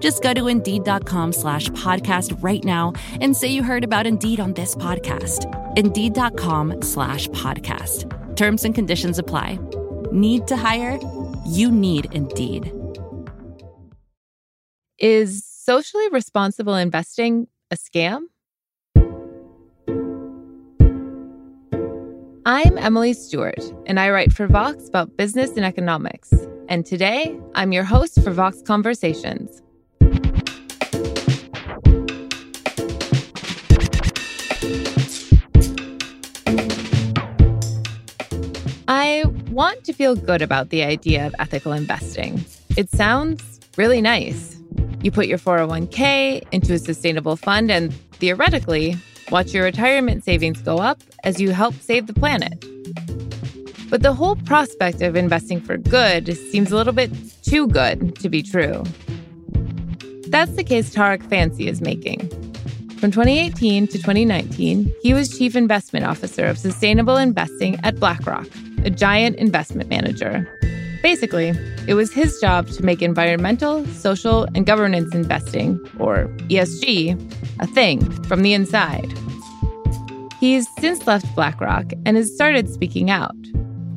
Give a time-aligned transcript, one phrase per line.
[0.00, 4.52] Just go to Indeed.com slash podcast right now and say you heard about Indeed on
[4.52, 5.46] this podcast.
[5.78, 8.36] Indeed.com slash podcast.
[8.36, 9.58] Terms and conditions apply.
[10.12, 10.98] Need to hire?
[11.46, 12.72] You need Indeed.
[14.98, 18.24] Is socially responsible investing a scam?
[22.46, 26.32] I'm Emily Stewart, and I write for Vox about business and economics.
[26.68, 29.62] And today, I'm your host for Vox Conversations.
[38.92, 42.44] I want to feel good about the idea of ethical investing.
[42.76, 44.60] It sounds really nice.
[45.00, 48.96] You put your 401k into a sustainable fund and theoretically
[49.30, 52.64] watch your retirement savings go up as you help save the planet.
[53.90, 57.12] But the whole prospect of investing for good seems a little bit
[57.44, 58.82] too good to be true.
[60.26, 62.28] That's the case Tariq Fancy is making.
[62.98, 68.48] From 2018 to 2019, he was Chief Investment Officer of Sustainable Investing at BlackRock,
[68.84, 70.48] a giant investment manager.
[71.02, 71.52] Basically,
[71.86, 77.18] it was his job to make environmental, social, and governance investing, or ESG,
[77.60, 79.10] a thing from the inside.
[80.38, 83.34] He's since left BlackRock and has started speaking out.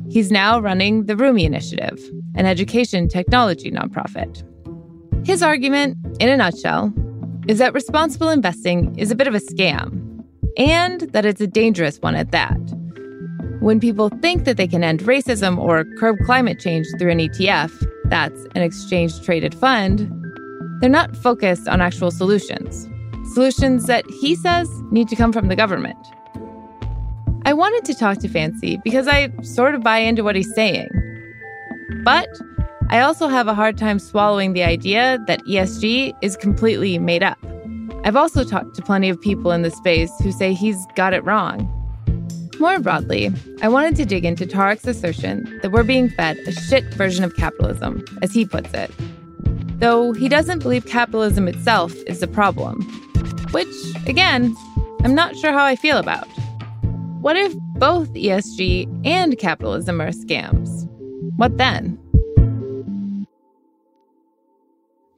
[0.08, 1.98] He's now running the Rumie Initiative,
[2.34, 4.42] an education technology nonprofit.
[5.26, 6.92] His argument, in a nutshell,
[7.48, 10.22] is that responsible investing is a bit of a scam,
[10.56, 12.58] and that it's a dangerous one at that.
[13.64, 17.72] When people think that they can end racism or curb climate change through an ETF,
[18.10, 20.12] that's an exchange traded fund,
[20.80, 22.86] they're not focused on actual solutions.
[23.32, 25.96] Solutions that he says need to come from the government.
[27.46, 30.90] I wanted to talk to Fancy because I sort of buy into what he's saying.
[32.04, 32.28] But
[32.90, 37.38] I also have a hard time swallowing the idea that ESG is completely made up.
[38.04, 41.24] I've also talked to plenty of people in the space who say he's got it
[41.24, 41.80] wrong.
[42.60, 43.32] More broadly,
[43.62, 47.34] I wanted to dig into Tariq's assertion that we're being fed a shit version of
[47.36, 48.90] capitalism, as he puts it.
[49.80, 52.82] Though he doesn't believe capitalism itself is the problem.
[53.50, 53.74] Which,
[54.06, 54.56] again,
[55.02, 56.28] I'm not sure how I feel about.
[57.20, 60.88] What if both ESG and capitalism are scams?
[61.36, 61.98] What then?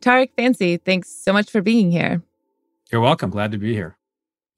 [0.01, 2.23] Tariq Fancy, thanks so much for being here.
[2.91, 3.31] You're welcome.
[3.31, 3.96] Glad to be here.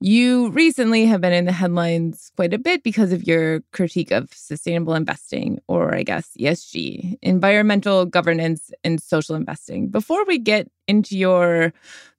[0.01, 4.33] You recently have been in the headlines quite a bit because of your critique of
[4.33, 9.89] sustainable investing, or I guess ESG, environmental governance and social investing.
[9.89, 11.73] Before we get into your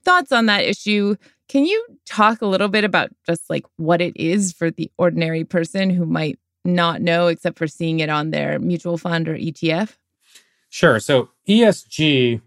[0.03, 1.16] thoughts on that issue,
[1.47, 5.46] can you talk a little bit about just like what it is for the ordinary
[5.46, 9.96] person who might not know except for seeing it on their mutual fund or ETF?
[10.67, 11.00] Sure.
[11.00, 12.41] So ESG,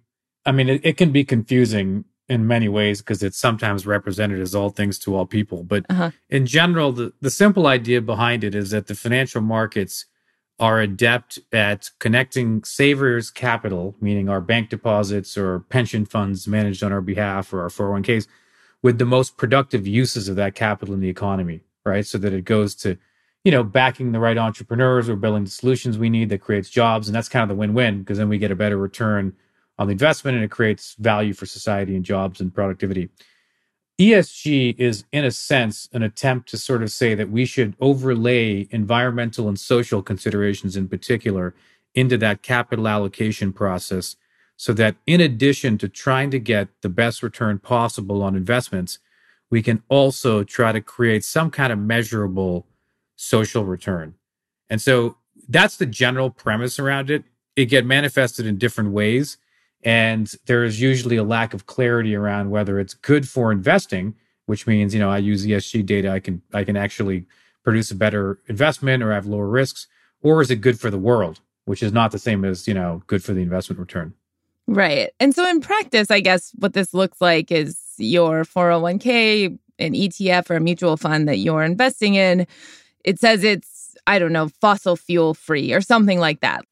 [0.45, 4.55] I mean, it, it can be confusing in many ways because it's sometimes represented as
[4.55, 5.63] all things to all people.
[5.63, 6.11] But uh-huh.
[6.31, 10.07] in general, the, the simple idea behind it is that the financial markets
[10.59, 16.93] are adept at connecting savers' capital, meaning our bank deposits or pension funds managed on
[16.93, 18.27] our behalf or our 401ks,
[18.83, 22.07] with the most productive uses of that capital in the economy, right?
[22.07, 22.97] So that it goes to,
[23.45, 27.09] you know, backing the right entrepreneurs or building the solutions we need that creates jobs.
[27.09, 29.35] And that's kind of the win win because then we get a better return
[29.79, 33.09] on the investment and it creates value for society and jobs and productivity.
[34.01, 38.67] ESG is, in a sense, an attempt to sort of say that we should overlay
[38.71, 41.55] environmental and social considerations in particular
[41.95, 44.17] into that capital allocation process
[44.57, 48.99] so that in addition to trying to get the best return possible on investments,
[49.51, 52.67] we can also try to create some kind of measurable
[53.17, 54.15] social return.
[54.71, 55.17] And so
[55.49, 57.25] that's the general premise around it.
[57.57, 59.37] It get manifested in different ways.
[59.85, 64.15] And there is usually a lack of clarity around whether it's good for investing
[64.47, 67.27] which means, you know, I use ESG data, I can I can actually
[67.65, 69.87] produce a better investment or have lower risks,
[70.21, 73.03] or is it good for the world, which is not the same as, you know,
[73.07, 74.15] good for the investment return.
[74.67, 75.11] Right.
[75.21, 80.51] And so in practice, I guess what this looks like is your 401k, an ETF
[80.51, 82.47] or a mutual fund that you're investing in,
[83.05, 86.65] it says it's, I don't know, fossil fuel free or something like that.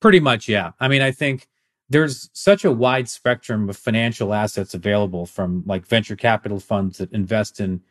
[0.00, 0.72] Pretty much, yeah.
[0.80, 1.46] I mean, I think
[1.88, 7.12] there's such a wide spectrum of financial assets available from like venture capital funds that
[7.12, 7.82] invest in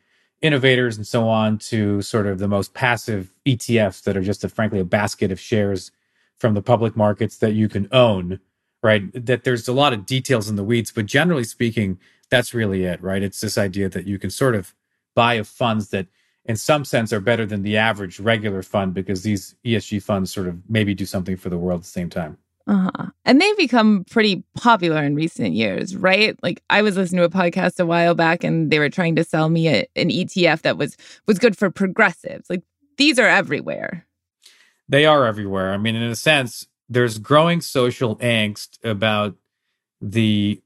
[0.42, 4.48] innovators and so on to sort of the most passive ETFs that are just a,
[4.48, 5.90] frankly a basket of shares
[6.38, 8.40] from the public markets that you can own,
[8.82, 9.02] right?
[9.14, 11.98] That there's a lot of details in the weeds, but generally speaking,
[12.30, 13.22] that's really it, right?
[13.22, 14.74] It's this idea that you can sort of
[15.14, 16.08] buy of funds that
[16.44, 20.48] in some sense are better than the average regular fund because these ESG funds sort
[20.48, 22.36] of maybe do something for the world at the same time.
[22.66, 23.10] Uh-huh.
[23.26, 26.36] And they've become pretty popular in recent years, right?
[26.42, 29.24] Like I was listening to a podcast a while back and they were trying to
[29.24, 30.96] sell me a, an ETF that was
[31.26, 32.48] was good for progressives.
[32.48, 32.62] Like
[32.96, 34.06] these are everywhere.
[34.88, 35.72] They are everywhere.
[35.72, 39.36] I mean, in a sense, there's growing social angst about
[40.00, 40.62] the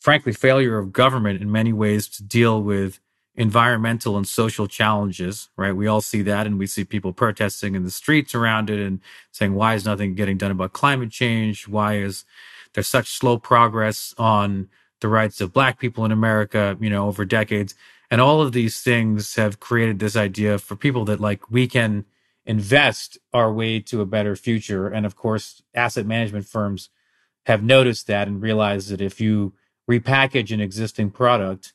[0.00, 3.00] frankly failure of government in many ways to deal with
[3.36, 5.76] environmental and social challenges, right?
[5.76, 9.00] We all see that and we see people protesting in the streets around it and
[9.30, 11.68] saying, why is nothing getting done about climate change?
[11.68, 12.24] Why is
[12.72, 14.68] there such slow progress on
[15.00, 17.74] the rights of black people in America, you know, over decades?
[18.10, 22.06] And all of these things have created this idea for people that like we can
[22.46, 24.88] invest our way to a better future.
[24.88, 26.88] And of course, asset management firms
[27.44, 29.52] have noticed that and realized that if you
[29.90, 31.74] repackage an existing product,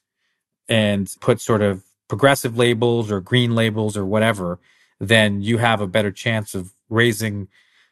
[0.71, 4.57] and put sort of progressive labels or green labels or whatever,
[4.99, 7.49] then you have a better chance of raising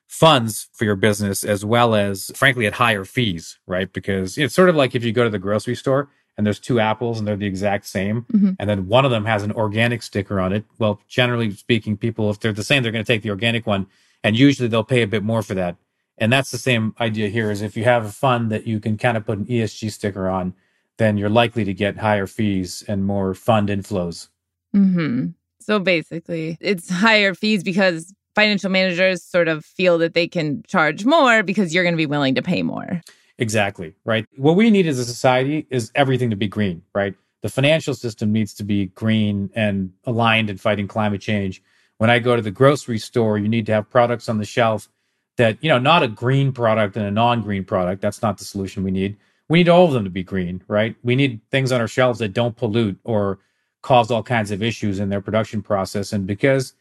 [0.07, 3.91] funds for your business as well as frankly at higher fees, right?
[3.91, 6.79] Because it's sort of like if you go to the grocery store and there's two
[6.79, 8.51] apples and they're the exact same mm-hmm.
[8.57, 10.63] and then one of them has an organic sticker on it.
[10.79, 13.87] Well, generally speaking, people if they're the same, they're going to take the organic one
[14.23, 15.75] and usually they'll pay a bit more for that.
[16.17, 18.97] And that's the same idea here is if you have a fund that you can
[18.97, 20.53] kind of put an ESG sticker on,
[20.99, 24.27] then you're likely to get higher fees and more fund inflows.
[24.75, 25.29] Mm-hmm.
[25.59, 31.05] So basically, it's higher fees because financial managers sort of feel that they can charge
[31.05, 33.01] more because you're going to be willing to pay more.
[33.39, 34.25] Exactly, right?
[34.35, 37.15] What we need as a society is everything to be green, right?
[37.41, 41.63] The financial system needs to be green and aligned in fighting climate change.
[41.97, 44.89] When I go to the grocery store, you need to have products on the shelf
[45.37, 48.01] that, you know, not a green product and a non green product.
[48.01, 49.17] That's not the solution we need
[49.49, 50.95] we need all of them to be green, right?
[51.03, 53.39] We need things on our shelves that don't pollute or
[53.81, 56.13] cause all kinds of issues in their production process.
[56.13, 56.73] And because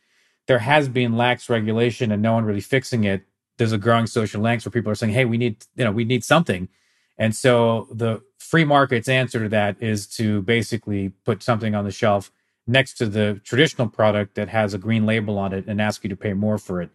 [0.47, 3.23] there has been lax regulation and no one really fixing it,
[3.57, 6.05] there's a growing social angst where people are saying, "Hey, we need, you know, we
[6.05, 6.69] need something."
[7.17, 11.91] And so the free market's answer to that is to basically put something on the
[11.91, 12.31] shelf
[12.67, 16.11] next to the traditional product that has a green label on it and ask you
[16.11, 16.91] to pay more for it.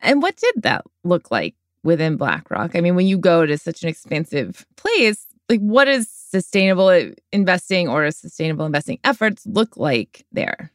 [0.00, 1.54] And what did that look like
[1.86, 2.76] within BlackRock?
[2.76, 7.88] I mean, when you go to such an expensive place, like what does sustainable investing
[7.88, 10.72] or sustainable investing efforts look like there?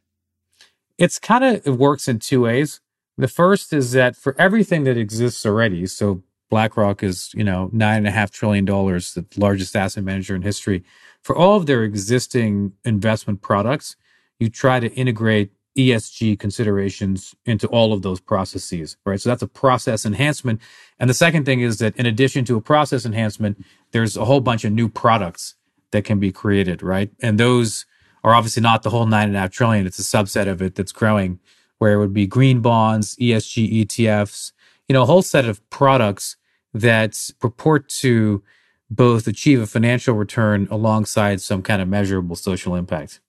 [0.98, 2.80] It's kind of it works in two ways.
[3.18, 7.98] The first is that for everything that exists already, so BlackRock is, you know, nine
[8.00, 10.84] and a half trillion dollars, the largest asset manager in history.
[11.22, 13.96] For all of their existing investment products,
[14.40, 19.20] you try to integrate ESG considerations into all of those processes, right?
[19.20, 20.62] So that's a process enhancement.
[21.00, 24.42] And the second thing is that in addition to a process enhancement, there's a whole
[24.42, 25.56] bunch of new products
[25.92, 27.10] that can be created, right?
[27.22, 27.86] And those
[28.24, 29.86] are obviously not the whole nine and a half trillion.
[29.86, 31.40] It's a subset of it that's growing,
[31.78, 34.52] where it would be green bonds, ESG ETFs,
[34.88, 36.36] you know, a whole set of products
[36.74, 38.44] that purport to
[38.90, 43.22] both achieve a financial return alongside some kind of measurable social impact.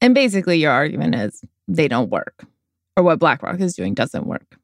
[0.00, 2.44] And basically, your argument is they don't work,
[2.96, 4.56] or what BlackRock is doing doesn't work.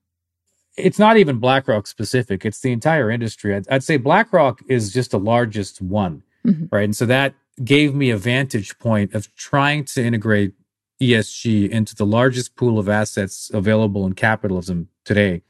[0.77, 3.55] It's not even BlackRock specific, it's the entire industry.
[3.55, 6.65] I'd, I'd say BlackRock is just the largest one, mm-hmm.
[6.73, 6.85] right?
[6.85, 10.55] And so that gave me a vantage point of trying to integrate
[11.01, 15.43] ESG into the largest pool of assets available in capitalism today.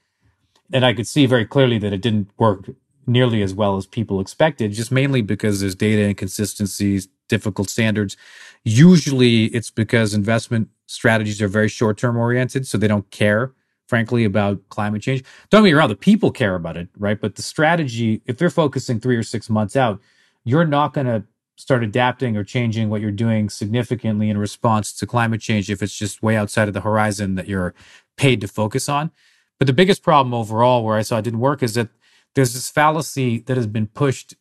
[0.73, 2.68] And I could see very clearly that it didn't work
[3.06, 8.16] nearly as well as people expected, just mainly because there's data inconsistencies, difficult standards.
[8.64, 13.52] Usually it's because investment strategies are very short term oriented, so they don't care,
[13.88, 15.25] frankly, about climate change.
[15.50, 17.21] Don't get me wrong, the people care about it, right?
[17.21, 20.00] But the strategy, if they're focusing three or six months out,
[20.45, 21.25] you're not going to
[21.57, 25.97] start adapting or changing what you're doing significantly in response to climate change if it's
[25.97, 27.75] just way outside of the horizon that you're
[28.16, 29.11] paid to focus on.
[29.59, 31.88] But the biggest problem overall where I saw it didn't work is that
[32.35, 34.35] there's this fallacy that has been pushed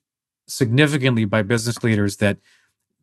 [0.48, 2.38] significantly by business leaders that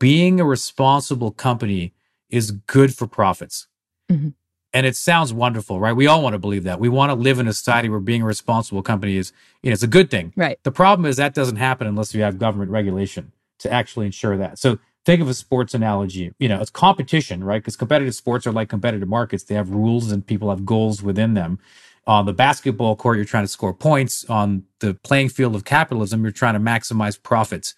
[0.00, 1.92] being a responsible company
[2.28, 3.68] is good for profits.
[4.10, 4.30] Mm-hmm.
[4.72, 5.92] And it sounds wonderful, right?
[5.92, 6.80] We all want to believe that.
[6.80, 9.74] We want to live in a society where being a responsible company is, you know,
[9.74, 10.32] it's a good thing.
[10.36, 10.58] Right.
[10.62, 14.58] The problem is that doesn't happen unless you have government regulation to actually ensure that.
[14.58, 16.32] So think of a sports analogy.
[16.38, 17.60] You know, it's competition, right?
[17.60, 19.42] Because competitive sports are like competitive markets.
[19.44, 21.58] They have rules and people have goals within them.
[22.06, 24.24] On the basketball court, you're trying to score points.
[24.30, 27.74] On the playing field of capitalism, you're trying to maximize profits.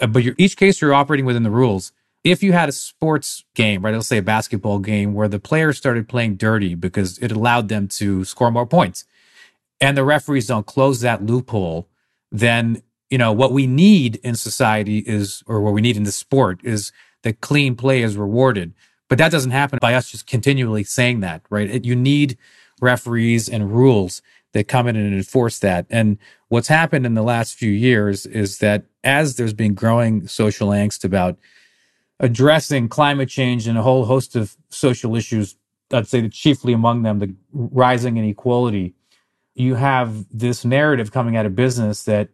[0.00, 1.92] Uh, but each case you're operating within the rules
[2.24, 5.78] if you had a sports game, right, let's say a basketball game where the players
[5.78, 9.04] started playing dirty because it allowed them to score more points
[9.80, 11.88] and the referees don't close that loophole,
[12.30, 16.12] then, you know, what we need in society is, or what we need in the
[16.12, 18.74] sport is that clean play is rewarded.
[19.08, 21.70] But that doesn't happen by us just continually saying that, right?
[21.70, 22.36] It, you need
[22.80, 24.20] referees and rules
[24.52, 25.86] that come in and enforce that.
[25.88, 30.68] And what's happened in the last few years is that as there's been growing social
[30.68, 31.38] angst about
[32.20, 35.56] addressing climate change and a whole host of social issues.
[35.92, 38.94] I'd say that chiefly among them, the rising inequality.
[39.54, 42.28] You have this narrative coming out of business that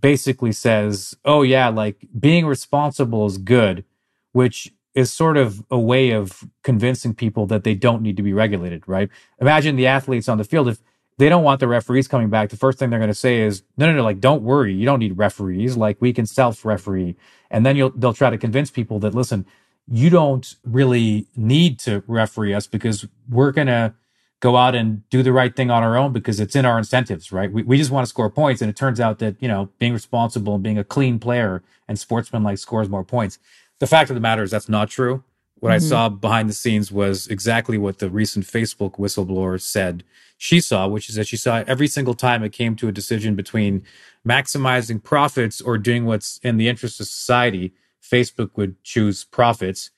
[0.00, 3.84] basically says, oh, yeah, like being responsible is good,
[4.32, 8.32] which is sort of a way of convincing people that they don't need to be
[8.32, 9.08] regulated, right?
[9.40, 10.68] Imagine the athletes on the field.
[10.68, 10.78] If
[11.18, 13.62] they don't want the referees coming back, the first thing they're going to say is,
[13.76, 14.74] no, no, no, like, don't worry.
[14.74, 15.76] You don't need referees.
[15.76, 17.16] Like, we can self referee.
[17.50, 19.46] And then you'll, they'll try to convince people that, listen,
[19.86, 23.94] you don't really need to referee us because we're going to
[24.40, 27.32] go out and do the right thing on our own because it's in our incentives,
[27.32, 27.52] right?
[27.52, 28.60] We, we just want to score points.
[28.60, 31.98] And it turns out that, you know, being responsible and being a clean player and
[31.98, 33.38] sportsmanlike scores more points.
[33.78, 35.22] The fact of the matter is that's not true.
[35.60, 35.86] What mm-hmm.
[35.86, 40.04] I saw behind the scenes was exactly what the recent Facebook whistleblower said
[40.44, 43.34] she saw, which is that she saw every single time it came to a decision
[43.34, 43.82] between
[44.28, 47.72] maximizing profits or doing what's in the interest of society,
[48.02, 49.90] Facebook would choose profits.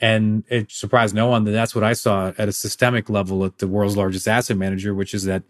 [0.00, 3.58] And it surprised no one that that's what I saw at a systemic level at
[3.58, 5.42] the world's largest asset manager, which is that,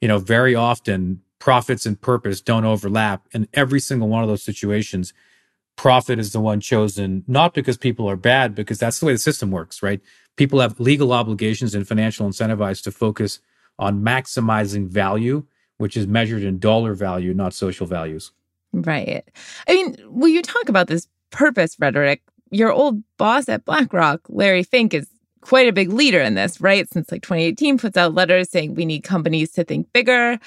[0.00, 3.26] you know, very often profits and purpose don't overlap.
[3.32, 5.12] In every single one of those situations,
[5.76, 9.18] profit is the one chosen, not because people are bad, because that's the way the
[9.18, 10.00] system works, right?
[10.36, 13.40] People have legal obligations and financial incentivized to focus
[13.78, 15.44] on maximizing value,
[15.76, 18.32] which is measured in dollar value, not social values.
[18.72, 19.24] Right.
[19.66, 22.22] I mean, will you talk about this purpose rhetoric?
[22.50, 25.08] Your old boss at BlackRock, Larry Fink, is
[25.40, 26.88] quite a big leader in this, right?
[26.92, 30.38] Since like 2018, puts out letters saying we need companies to think bigger.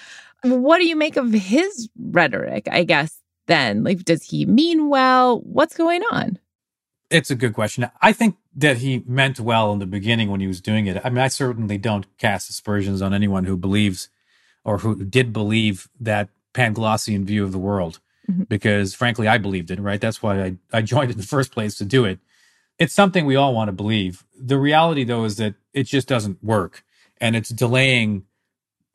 [0.43, 3.83] What do you make of his rhetoric, I guess, then?
[3.83, 5.41] Like, does he mean well?
[5.41, 6.39] What's going on?
[7.09, 7.89] It's a good question.
[8.01, 11.01] I think that he meant well in the beginning when he was doing it.
[11.03, 14.09] I mean, I certainly don't cast aspersions on anyone who believes
[14.63, 18.43] or who did believe that Panglossian view of the world, mm-hmm.
[18.43, 20.01] because frankly, I believed it, right?
[20.01, 22.19] That's why I, I joined in the first place to do it.
[22.77, 24.25] It's something we all want to believe.
[24.37, 26.83] The reality, though, is that it just doesn't work
[27.19, 28.25] and it's delaying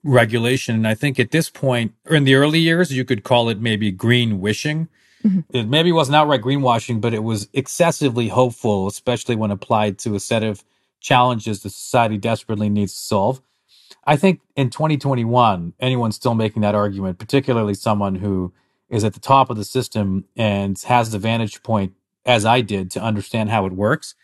[0.02, 0.74] regulation.
[0.74, 3.60] And I think at this point, or in the early years, you could call it
[3.60, 4.88] maybe green wishing
[5.26, 5.56] Mm-hmm.
[5.56, 10.20] It maybe wasn't outright greenwashing, but it was excessively hopeful, especially when applied to a
[10.20, 10.64] set of
[11.00, 13.42] challenges the society desperately needs to solve.
[14.04, 18.52] I think in 2021, anyone still making that argument, particularly someone who
[18.88, 22.90] is at the top of the system and has the vantage point, as I did,
[22.92, 24.14] to understand how it works,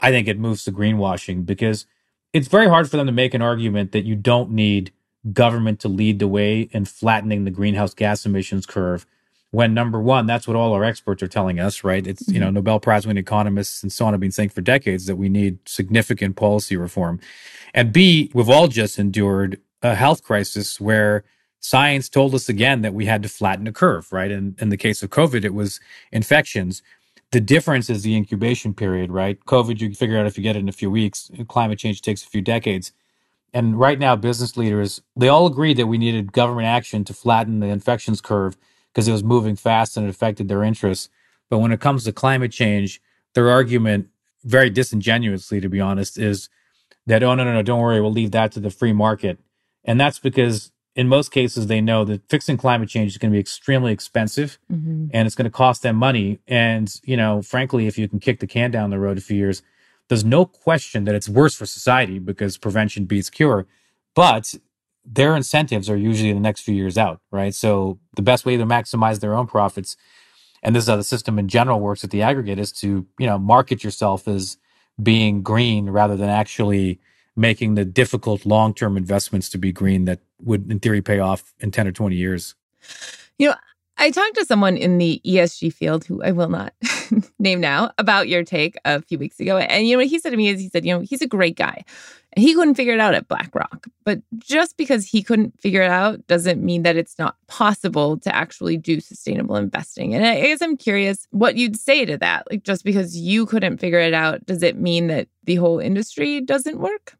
[0.00, 1.86] I think it moves to greenwashing because
[2.32, 4.92] it's very hard for them to make an argument that you don't need
[5.32, 9.06] government to lead the way in flattening the greenhouse gas emissions curve
[9.52, 12.06] when number one, that's what all our experts are telling us, right?
[12.06, 12.56] It's, you know, mm-hmm.
[12.56, 15.58] Nobel Prize winning economists and so on have been saying for decades that we need
[15.66, 17.20] significant policy reform.
[17.74, 21.24] And B, we've all just endured a health crisis where
[21.58, 24.30] science told us again that we had to flatten the curve, right?
[24.30, 25.80] And in the case of COVID, it was
[26.12, 26.82] infections.
[27.32, 29.38] The difference is the incubation period, right?
[29.46, 31.30] COVID, you figure out if you get it in a few weeks.
[31.48, 32.92] Climate change takes a few decades.
[33.52, 37.58] And right now, business leaders, they all agreed that we needed government action to flatten
[37.58, 38.56] the infections curve
[38.92, 41.08] because it was moving fast and it affected their interests.
[41.48, 43.00] But when it comes to climate change,
[43.34, 44.08] their argument,
[44.44, 46.48] very disingenuously, to be honest, is
[47.06, 49.38] that, oh, no, no, no, don't worry, we'll leave that to the free market.
[49.84, 53.36] And that's because in most cases, they know that fixing climate change is going to
[53.36, 55.06] be extremely expensive mm-hmm.
[55.12, 56.40] and it's going to cost them money.
[56.48, 59.36] And, you know, frankly, if you can kick the can down the road a few
[59.36, 59.62] years,
[60.08, 63.66] there's no question that it's worse for society because prevention beats cure.
[64.14, 64.54] But
[65.04, 67.54] their incentives are usually the next few years out, right?
[67.54, 69.96] So the best way to maximize their own profits,
[70.62, 73.26] and this is how the system in general works at the aggregate, is to you
[73.26, 74.58] know market yourself as
[75.02, 77.00] being green rather than actually
[77.36, 81.54] making the difficult long term investments to be green that would in theory pay off
[81.60, 82.54] in 10 or 20 years.
[83.38, 83.54] You know,
[83.96, 86.72] I talked to someone in the ESG field who I will not
[87.38, 89.58] name now about your take a few weeks ago.
[89.58, 91.26] And you know what he said to me is he said, you know, he's a
[91.26, 91.84] great guy.
[92.36, 93.88] He couldn't figure it out at BlackRock.
[94.04, 98.34] But just because he couldn't figure it out doesn't mean that it's not possible to
[98.34, 100.14] actually do sustainable investing.
[100.14, 102.46] And I guess I'm curious what you'd say to that.
[102.50, 106.40] Like just because you couldn't figure it out, does it mean that the whole industry
[106.40, 107.16] doesn't work?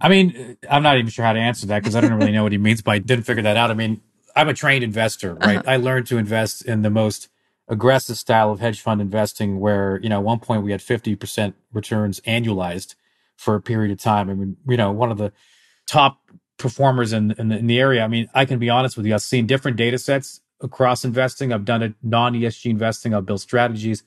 [0.00, 2.42] I mean, I'm not even sure how to answer that because I don't really know
[2.42, 3.70] what he means by didn't figure that out.
[3.70, 4.00] I mean,
[4.34, 5.58] I'm a trained investor, right?
[5.58, 5.70] Uh-huh.
[5.70, 7.28] I learned to invest in the most
[7.68, 11.54] aggressive style of hedge fund investing where, you know, at one point we had 50%
[11.72, 12.94] returns annualized
[13.40, 14.28] for a period of time.
[14.28, 15.32] I mean, you know, one of the
[15.86, 16.20] top
[16.58, 18.04] performers in, in, the, in the area.
[18.04, 19.14] I mean, I can be honest with you.
[19.14, 21.50] I've seen different data sets across investing.
[21.50, 23.14] I've done it non ESG investing.
[23.14, 24.02] I've built strategies.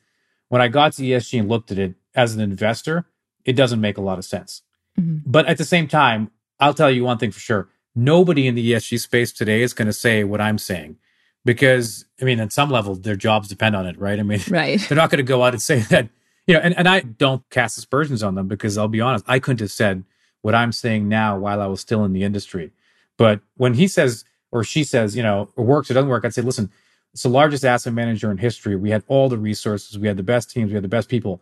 [0.50, 3.08] When I got to ESG and looked at it as an investor,
[3.44, 4.62] it doesn't make a lot of sense.
[5.00, 5.18] Mm-hmm.
[5.26, 8.72] But at the same time, I'll tell you one thing for sure nobody in the
[8.72, 10.98] ESG space today is going to say what I'm saying
[11.46, 14.20] because I mean, at some level, their jobs depend on it, right?
[14.20, 14.80] I mean, right.
[14.90, 16.10] they're not going to go out and say that,
[16.48, 19.40] you know, and, and I don't cast aspersions on them because I'll be honest, I
[19.40, 20.04] couldn't have said
[20.42, 22.72] what I'm saying now while I was still in the industry.
[23.18, 26.34] But when he says or she says, you know, it works or doesn't work, I'd
[26.34, 26.70] say, listen,
[27.14, 28.76] it's the largest asset manager in history.
[28.76, 31.42] We had all the resources, we had the best teams, we had the best people.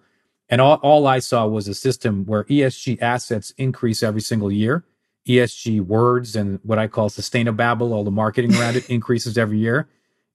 [0.49, 4.83] And all, all I saw was a system where ESG assets increase every single year
[5.27, 9.87] ESG words and what I call sustainable, all the marketing around it increases every year.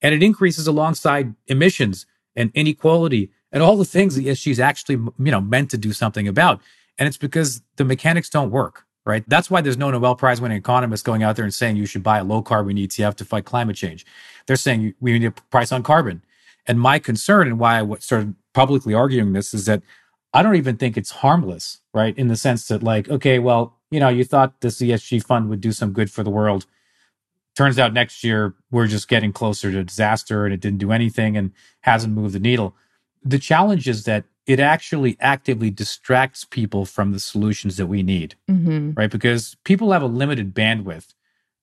[0.02, 4.96] And it increases alongside emissions and inequality and all the things the ESG is actually,
[4.96, 6.60] you know, meant to do something about.
[6.98, 9.24] And it's because the mechanics don't work, right?
[9.28, 12.02] That's why there's no Nobel Prize winning economist going out there and saying you should
[12.02, 14.04] buy a low carbon ETF to fight climate change.
[14.46, 16.22] They're saying we need a price on carbon.
[16.66, 19.82] And my concern and why I started publicly arguing this is that
[20.34, 22.14] I don't even think it's harmless, right?
[22.18, 25.62] In the sense that, like, okay, well, you know, you thought this ESG fund would
[25.62, 26.66] do some good for the world.
[27.54, 31.38] Turns out next year we're just getting closer to disaster and it didn't do anything
[31.38, 32.76] and hasn't moved the needle.
[33.26, 38.36] The challenge is that it actually actively distracts people from the solutions that we need,
[38.48, 38.92] mm-hmm.
[38.92, 39.10] right?
[39.10, 41.14] Because people have a limited bandwidth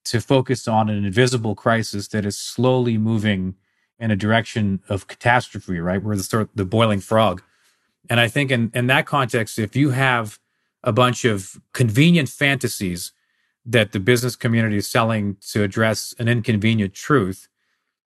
[0.06, 3.56] to focus on an invisible crisis that is slowly moving
[4.00, 6.04] in a direction of catastrophe, right?
[6.04, 7.42] We're the sort of the boiling frog.
[8.10, 10.40] And I think in, in that context, if you have
[10.84, 13.14] a bunch of convenient fantasies
[13.66, 17.48] that the business community is selling to address an inconvenient truth,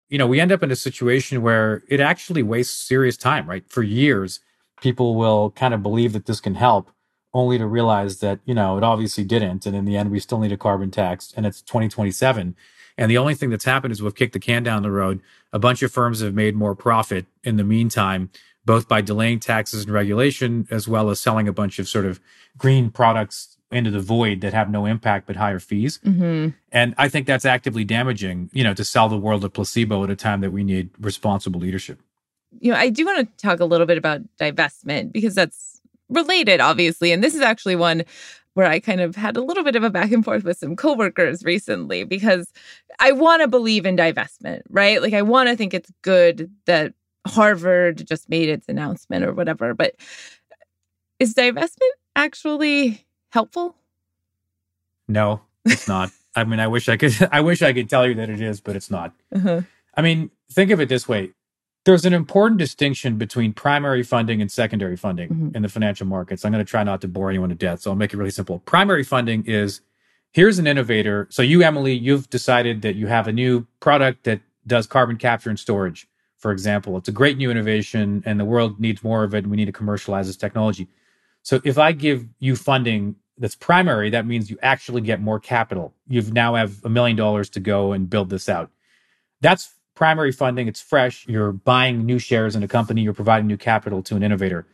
[0.08, 3.68] you know, we end up in a situation where it actually wastes serious time, right?
[3.68, 4.40] For years,
[4.80, 6.90] people will kind of believe that this can help
[7.34, 9.66] only to realize that, you know, it obviously didn't.
[9.66, 12.56] And in the end, we still need a carbon tax and it's 2027.
[12.98, 15.20] And the only thing that's happened is we've kicked the can down the road.
[15.52, 18.30] A bunch of firms have made more profit in the meantime
[18.66, 22.20] both by delaying taxes and regulation, as well as selling a bunch of sort of
[22.58, 25.98] green products into the void that have no impact but higher fees.
[26.04, 26.50] Mm-hmm.
[26.70, 30.10] And I think that's actively damaging, you know, to sell the world a placebo at
[30.10, 32.00] a time that we need responsible leadership.
[32.60, 36.60] You know, I do want to talk a little bit about divestment because that's related,
[36.60, 37.12] obviously.
[37.12, 38.04] And this is actually one
[38.54, 40.76] where I kind of had a little bit of a back and forth with some
[40.76, 42.50] coworkers recently because
[43.00, 45.02] I want to believe in divestment, right?
[45.02, 46.94] Like I want to think it's good that
[47.26, 49.74] Harvard just made its announcement or whatever.
[49.74, 49.96] But
[51.18, 53.05] is divestment actually
[53.36, 53.76] helpful?
[55.06, 56.10] No, it's not.
[56.34, 57.14] I mean, I wish I could.
[57.32, 59.12] I wish I could tell you that it is, but it's not.
[59.34, 59.60] Uh-huh.
[59.94, 61.32] I mean, think of it this way:
[61.84, 65.56] there's an important distinction between primary funding and secondary funding mm-hmm.
[65.56, 66.44] in the financial markets.
[66.44, 68.30] I'm going to try not to bore anyone to death, so I'll make it really
[68.30, 68.60] simple.
[68.60, 69.80] Primary funding is
[70.32, 71.26] here's an innovator.
[71.30, 75.50] So you, Emily, you've decided that you have a new product that does carbon capture
[75.50, 76.96] and storage for example.
[76.96, 79.38] It's a great new innovation and the world needs more of it.
[79.38, 80.88] And we need to commercialize this technology.
[81.42, 85.94] So if I give you funding that's primary, that means you actually get more capital.
[86.08, 88.70] You've now have a million dollars to go and build this out.
[89.40, 90.68] That's primary funding.
[90.68, 91.26] It's fresh.
[91.28, 93.02] You're buying new shares in a company.
[93.02, 94.66] You're providing new capital to an innovator.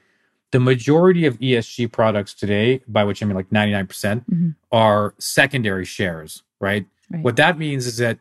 [0.51, 4.49] The majority of ESG products today, by which I mean like 99%, percent mm hmm
[4.71, 6.87] are secondary shares, right?
[7.11, 7.23] right?
[7.23, 8.19] What that means is that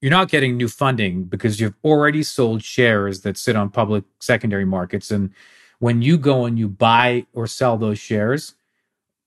[0.00, 4.64] you're not getting new funding because you've already sold shares that sit on public secondary
[4.64, 5.12] markets.
[5.12, 5.30] And
[5.78, 8.54] when you go and you buy or sell those shares,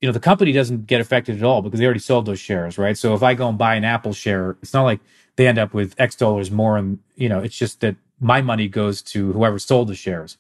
[0.06, 2.78] you know, the company doesn't get affected at all because they already sold those shares,
[2.78, 2.96] right?
[2.96, 5.00] So if I go and buy an Apple share, it's not like
[5.36, 6.78] they end up with X dollars more.
[6.78, 10.38] And, you know, it's just that my money goes to whoever sold the shares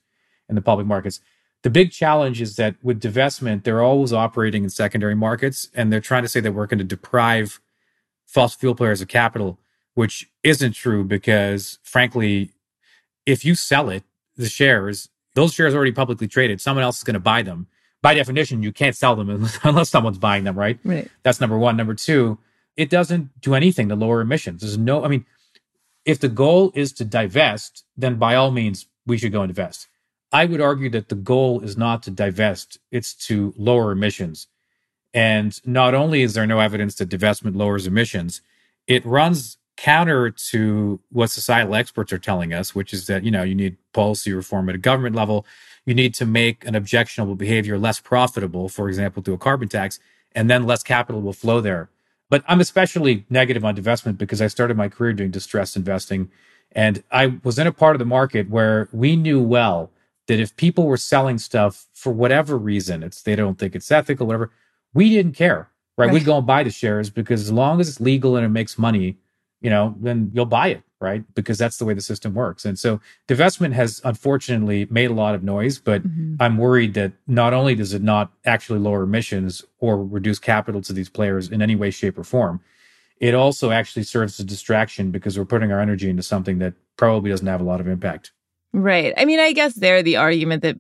[0.48, 1.20] in the public markets.
[1.64, 6.00] The big challenge is that with divestment, they're always operating in secondary markets and they're
[6.00, 7.60] trying to say that we're going to deprive
[8.28, 9.60] fossil fuel players of capital
[9.96, 12.52] which isn't true because frankly,
[13.26, 14.04] if you sell it,
[14.38, 16.62] the shares, those shares are already publicly traded.
[16.62, 17.68] Someone else is going to buy them.
[18.06, 20.78] By definition, you can't sell them unless, unless someone's buying them, right?
[20.84, 21.10] Right.
[21.24, 21.76] That's number one.
[21.76, 22.38] Number two,
[22.78, 24.62] it doesn't do anything to lower emissions.
[24.62, 25.26] There's no, I mean,
[26.06, 29.88] if the goal is to divest, then by all means, we should go and invest.
[30.32, 34.46] I would argue that the goal is not to divest, it's to lower emissions.
[35.12, 38.42] And not only is there no evidence that divestment lowers emissions,
[38.86, 43.42] it runs counter to what societal experts are telling us, which is that, you know,
[43.42, 45.44] you need policy reform at a government level.
[45.86, 50.00] You need to make an objectionable behavior less profitable, for example, through a carbon tax,
[50.34, 51.90] and then less capital will flow there.
[52.30, 56.32] But I'm especially negative on divestment because I started my career doing distressed investing.
[56.72, 59.92] And I was in a part of the market where we knew well
[60.28, 64.26] that if people were selling stuff for whatever reason, it's they don't think it's ethical,
[64.26, 64.52] whatever,
[64.94, 65.70] we didn't care.
[65.98, 66.08] Right?
[66.08, 66.14] right.
[66.14, 68.78] We'd go and buy the shares because as long as it's legal and it makes
[68.78, 69.18] money,
[69.66, 71.24] you know, then you'll buy it, right?
[71.34, 72.66] Because that's the way the system works.
[72.66, 76.36] And so divestment has unfortunately made a lot of noise, but mm-hmm.
[76.40, 80.94] I'm worried that not only does it not actually lower emissions or reduce capital to
[80.94, 82.62] these players in any way, shape, or form,
[83.20, 86.76] it also actually serves as a distraction because we're putting our energy into something that
[86.96, 88.34] probably doesn't have a lot of impact.
[88.72, 89.16] Right.
[89.18, 90.78] I mean, I guess there the argument that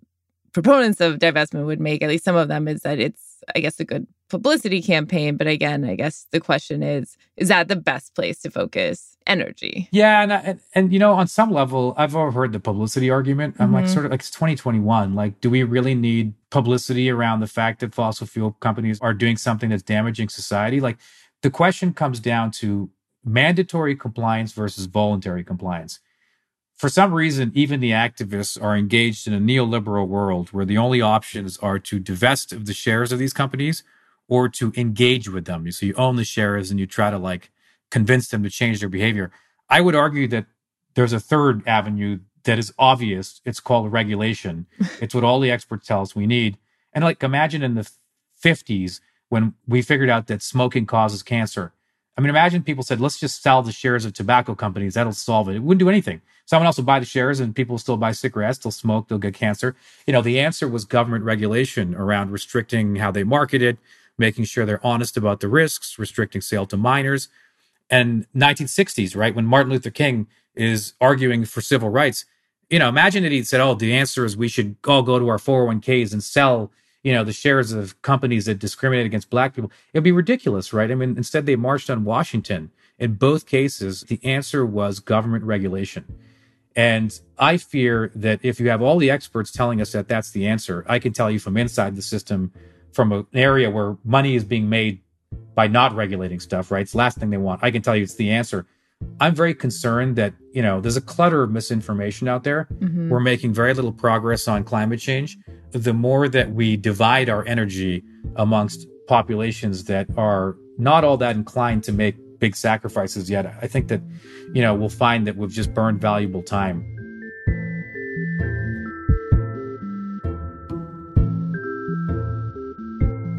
[0.53, 3.79] proponents of divestment would make, at least some of them, is that it's, I guess,
[3.79, 5.37] a good publicity campaign.
[5.37, 9.87] But again, I guess the question is, is that the best place to focus energy?
[9.91, 10.23] Yeah.
[10.23, 13.55] And, and, and you know, on some level, I've overheard the publicity argument.
[13.59, 13.75] I'm mm-hmm.
[13.75, 15.13] like, sort of like, it's 2021.
[15.13, 19.37] Like, do we really need publicity around the fact that fossil fuel companies are doing
[19.37, 20.79] something that's damaging society?
[20.79, 20.97] Like,
[21.41, 22.89] the question comes down to
[23.23, 25.99] mandatory compliance versus voluntary compliance
[26.75, 31.01] for some reason, even the activists are engaged in a neoliberal world where the only
[31.01, 33.83] options are to divest of the shares of these companies
[34.27, 35.71] or to engage with them.
[35.71, 37.49] So you own the shares and you try to like
[37.91, 39.31] convince them to change their behavior.
[39.69, 40.47] I would argue that
[40.95, 43.41] there's a third avenue that is obvious.
[43.45, 44.65] It's called regulation.
[45.01, 46.57] it's what all the experts tell us we need.
[46.93, 47.89] And like imagine in the
[48.43, 51.71] 50s when we figured out that smoking causes cancer.
[52.17, 54.93] I mean, imagine people said, let's just sell the shares of tobacco companies.
[54.93, 55.55] That'll solve it.
[55.55, 56.21] It wouldn't do anything.
[56.45, 58.59] Someone else will buy the shares and people will still buy cigarettes.
[58.59, 59.07] They'll smoke.
[59.07, 59.75] They'll get cancer.
[60.05, 63.79] You know, the answer was government regulation around restricting how they marketed, it
[64.17, 67.27] making sure they're honest about the risks, restricting sale to minors.
[67.89, 69.35] And 1960s, right?
[69.35, 72.25] When Martin Luther King is arguing for civil rights,
[72.69, 75.27] you know, imagine that he'd said, oh, the answer is we should all go to
[75.27, 76.71] our 401ks and sell
[77.03, 79.71] you know, the shares of companies that discriminate against black people.
[79.93, 80.89] It'd be ridiculous, right?
[80.89, 82.71] I mean, instead they marched on Washington.
[82.97, 86.05] In both cases, the answer was government regulation.
[86.75, 90.47] And I fear that if you have all the experts telling us that that's the
[90.47, 92.51] answer, I can tell you from inside the system,
[92.91, 95.01] from an area where money is being made
[95.53, 96.81] by not regulating stuff, right?
[96.81, 97.63] It's the last thing they want.
[97.63, 98.65] I can tell you it's the answer.
[99.19, 102.67] I'm very concerned that, you know, there's a clutter of misinformation out there.
[102.79, 103.09] Mm-hmm.
[103.09, 105.37] We're making very little progress on climate change
[105.71, 108.03] the more that we divide our energy
[108.37, 113.87] amongst populations that are not all that inclined to make big sacrifices yet, I think
[113.87, 114.01] that,
[114.53, 116.85] you know, we'll find that we've just burned valuable time.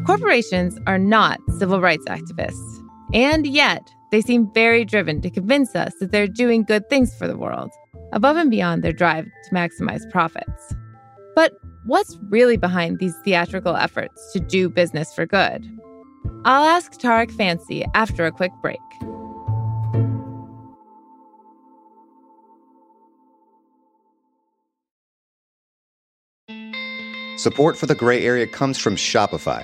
[0.05, 5.93] Corporations are not civil rights activists, and yet they seem very driven to convince us
[6.01, 7.71] that they're doing good things for the world,
[8.11, 10.75] above and beyond their drive to maximize profits.
[11.33, 11.53] But
[11.85, 15.65] what's really behind these theatrical efforts to do business for good?
[16.45, 18.79] I'll ask Tariq Fancy after a quick break.
[27.37, 29.63] Support for the gray area comes from Shopify.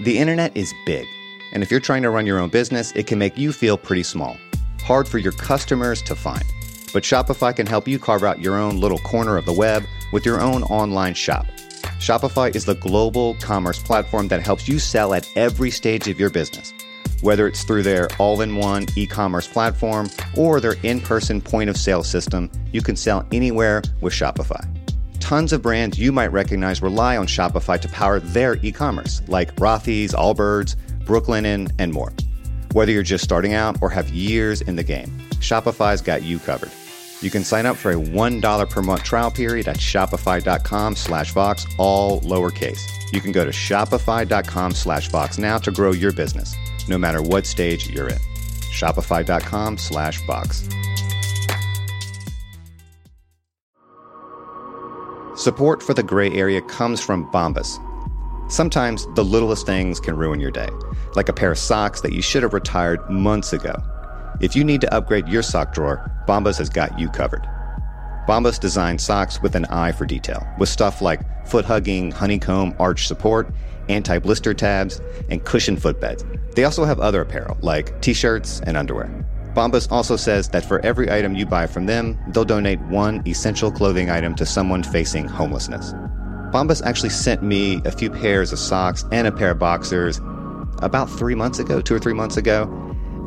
[0.00, 1.06] The internet is big,
[1.52, 4.02] and if you're trying to run your own business, it can make you feel pretty
[4.02, 4.36] small,
[4.82, 6.44] hard for your customers to find.
[6.92, 10.26] But Shopify can help you carve out your own little corner of the web with
[10.26, 11.46] your own online shop.
[11.98, 16.30] Shopify is the global commerce platform that helps you sell at every stage of your
[16.30, 16.72] business.
[17.22, 21.68] Whether it's through their all in one e commerce platform or their in person point
[21.68, 24.64] of sale system, you can sell anywhere with Shopify.
[25.18, 29.52] Tons of brands you might recognize rely on Shopify to power their e commerce, like
[29.56, 32.12] Rothy's, Allbirds, Brooklinen, and more.
[32.74, 35.08] Whether you're just starting out or have years in the game,
[35.40, 36.70] Shopify's got you covered.
[37.20, 41.66] You can sign up for a $1 per month trial period at shopify.com slash Vox,
[41.76, 42.80] all lowercase.
[43.12, 46.54] You can go to shopify.com slash Vox now to grow your business,
[46.88, 48.18] no matter what stage you're in.
[48.72, 50.68] Shopify.com slash Vox.
[55.34, 57.82] Support for the gray area comes from Bombas.
[58.50, 60.68] Sometimes the littlest things can ruin your day,
[61.14, 63.74] like a pair of socks that you should have retired months ago.
[64.40, 67.42] If you need to upgrade your sock drawer, Bombas has got you covered.
[68.28, 73.08] Bombas designs socks with an eye for detail, with stuff like foot hugging, honeycomb arch
[73.08, 73.52] support,
[73.88, 76.24] anti blister tabs, and cushioned footbeds.
[76.54, 79.08] They also have other apparel like t shirts and underwear.
[79.54, 83.72] Bombas also says that for every item you buy from them, they'll donate one essential
[83.72, 85.94] clothing item to someone facing homelessness.
[86.52, 90.18] Bombas actually sent me a few pairs of socks and a pair of boxers
[90.80, 92.66] about three months ago, two or three months ago,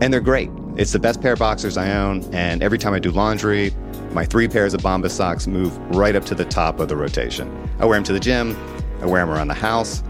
[0.01, 0.49] and they're great.
[0.75, 3.71] It's the best pair of boxers I own, and every time I do laundry,
[4.11, 7.69] my three pairs of Bombas socks move right up to the top of the rotation.
[7.79, 8.57] I wear them to the gym,
[9.01, 10.03] I wear them around the house,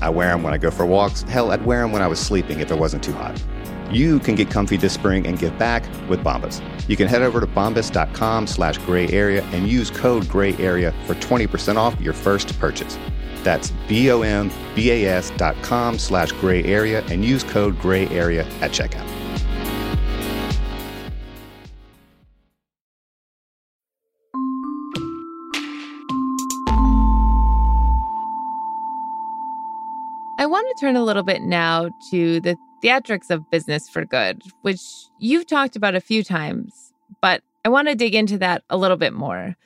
[0.00, 1.22] I wear them when I go for walks.
[1.22, 3.40] Hell, I'd wear them when I was sleeping if it wasn't too hot.
[3.90, 6.62] You can get comfy this spring and give back with Bombas.
[6.88, 11.14] You can head over to bombas.com slash gray area and use code gray area for
[11.14, 12.98] 20% off your first purchase.
[13.42, 19.23] That's B-O-M-B-A-S dot com slash gray area and use code gray area at checkout.
[30.84, 34.80] Turn a little bit now to the theatrics of business for good, which
[35.18, 36.92] you've talked about a few times,
[37.22, 39.56] but I want to dig into that a little bit more.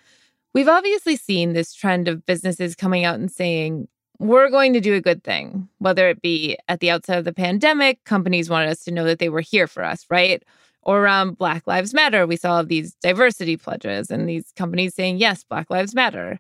[0.55, 3.89] We've obviously seen this trend of businesses coming out and saying,
[4.21, 7.33] we're going to do a good thing, whether it be at the outset of the
[7.33, 10.45] pandemic, companies wanted us to know that they were here for us, right?
[10.83, 15.43] Or around Black Lives Matter, we saw these diversity pledges and these companies saying, yes,
[15.43, 16.39] Black Lives Matter.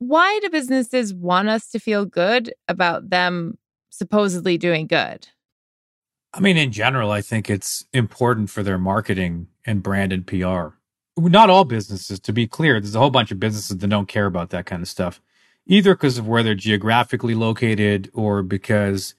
[0.00, 3.56] Why do businesses want us to feel good about them
[3.90, 5.28] supposedly doing good?
[6.34, 10.76] I mean, in general, I think it's important for their marketing and brand and PR.
[11.16, 14.26] Not all businesses, to be clear, there's a whole bunch of businesses that don't care
[14.26, 15.20] about that kind of stuff,
[15.66, 19.14] either because of where they're geographically located or because,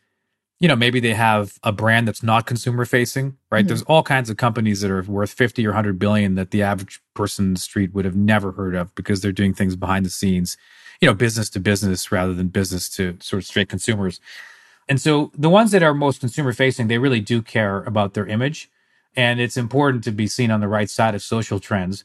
[0.59, 3.61] you know, maybe they have a brand that's not consumer facing, right?
[3.61, 3.67] Mm-hmm.
[3.67, 7.01] There's all kinds of companies that are worth 50 or 100 billion that the average
[7.15, 10.09] person in the street would have never heard of because they're doing things behind the
[10.09, 10.55] scenes,
[11.01, 14.21] you know, business to business rather than business to sort of straight consumers.
[14.89, 18.25] And so the ones that are most consumer facing, they really do care about their
[18.25, 18.69] image.
[19.15, 22.03] And it's important to be seen on the right side of social trends.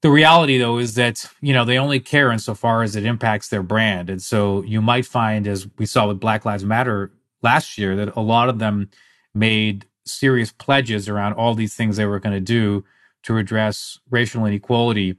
[0.00, 3.62] The reality, though, is that, you know, they only care insofar as it impacts their
[3.62, 4.10] brand.
[4.10, 7.10] And so you might find, as we saw with Black Lives Matter
[7.42, 8.90] last year, that a lot of them
[9.34, 12.84] made serious pledges around all these things they were going to do
[13.22, 15.16] to address racial inequality.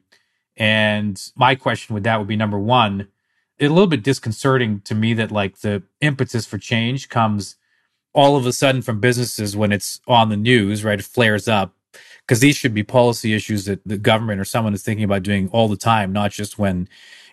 [0.58, 3.08] And my question with that would be number one,
[3.60, 7.56] a little bit disconcerting to me that like the impetus for change comes
[8.14, 11.00] all of a sudden from businesses when it's on the news, right?
[11.00, 11.74] It flares up
[12.22, 15.50] because these should be policy issues that the government or someone is thinking about doing
[15.50, 16.88] all the time, not just when,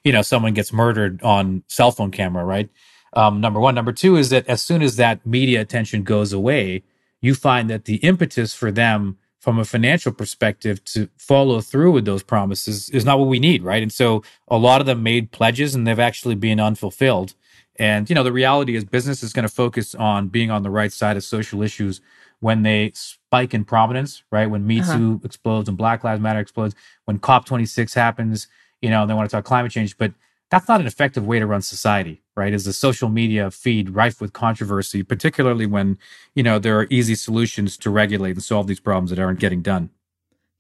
[0.05, 2.69] you know, someone gets murdered on cell phone camera, right?
[3.15, 3.75] Um, number one.
[3.75, 6.83] Number two is that as soon as that media attention goes away,
[7.21, 12.05] you find that the impetus for them from a financial perspective to follow through with
[12.05, 13.83] those promises is not what we need, right?
[13.83, 17.35] And so a lot of them made pledges and they've actually been unfulfilled.
[17.75, 20.71] And you know, the reality is business is going to focus on being on the
[20.71, 22.01] right side of social issues
[22.39, 24.47] when they spike in prominence, right?
[24.47, 24.97] When Me uh-huh.
[24.97, 26.77] Too explodes and Black Lives Matter explodes,
[27.07, 28.47] when COP26 happens,
[28.81, 30.13] you know, they want to talk climate change, but
[30.53, 32.53] that's not an effective way to run society, right?
[32.53, 35.99] Is the social media feed rife with controversy, particularly when,
[36.35, 39.62] you know, there are easy solutions to regulate and solve these problems that aren't getting
[39.62, 39.90] done.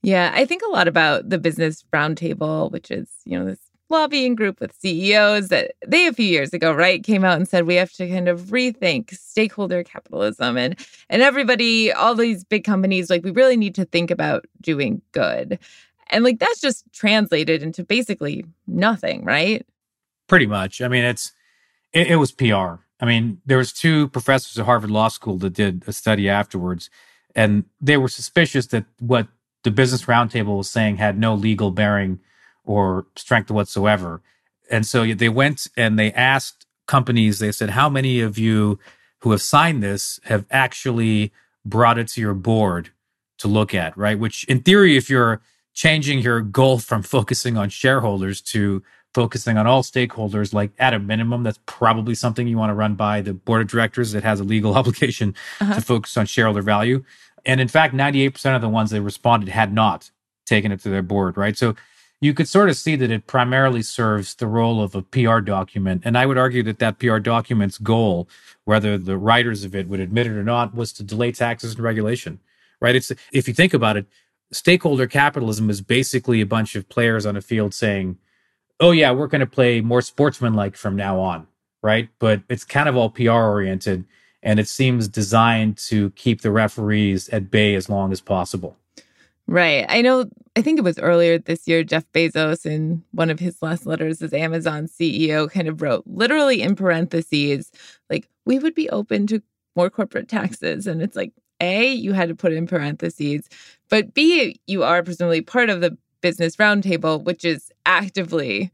[0.02, 4.34] Yeah, I think a lot about the Business Roundtable, which is, you know, this lobbying
[4.34, 7.76] group with CEOs that they a few years ago, right, came out and said we
[7.76, 10.76] have to kind of rethink stakeholder capitalism and
[11.08, 15.58] and everybody, all these big companies, like we really need to think about doing good.
[16.10, 19.64] And like that's just translated into basically nothing, right?
[20.26, 20.80] Pretty much.
[20.80, 21.32] I mean, it's
[21.92, 22.76] it, it was PR.
[23.00, 26.88] I mean, there was two professors at Harvard Law School that did a study afterwards,
[27.34, 29.28] and they were suspicious that what
[29.64, 32.20] the Business Roundtable was saying had no legal bearing
[32.64, 34.22] or strength whatsoever.
[34.70, 38.78] And so they went and they asked companies, they said, How many of you
[39.20, 41.32] who have signed this have actually
[41.64, 42.90] brought it to your board
[43.38, 44.18] to look at, right?
[44.18, 45.40] Which, in theory, if you're
[45.74, 48.82] changing your goal from focusing on shareholders to
[49.14, 52.94] focusing on all stakeholders, like at a minimum, that's probably something you want to run
[52.94, 55.74] by the board of directors that has a legal obligation uh-huh.
[55.74, 57.04] to focus on shareholder value.
[57.44, 60.10] And in fact, 98% of the ones that responded had not
[60.46, 61.56] taken it to their board, right?
[61.56, 61.74] So
[62.20, 66.02] you could sort of see that it primarily serves the role of a PR document.
[66.04, 68.28] And I would argue that that PR document's goal,
[68.64, 71.82] whether the writers of it would admit it or not, was to delay taxes and
[71.82, 72.38] regulation,
[72.80, 72.94] right?
[72.94, 74.06] It's, if you think about it,
[74.52, 78.18] stakeholder capitalism is basically a bunch of players on a field saying,
[78.80, 81.46] oh, yeah, we're going to play more sportsmanlike from now on,
[81.82, 82.08] right?
[82.18, 84.04] But it's kind of all PR oriented
[84.42, 88.76] and it seems designed to keep the referees at bay as long as possible.
[89.46, 89.84] Right.
[89.88, 93.60] I know, I think it was earlier this year, Jeff Bezos, in one of his
[93.62, 97.70] last letters as Amazon CEO, kind of wrote literally in parentheses,
[98.08, 99.42] like, we would be open to
[99.76, 100.86] more corporate taxes.
[100.86, 103.48] And it's like, A, you had to put in parentheses,
[103.88, 108.72] but B, you are presumably part of the Business Roundtable, which is actively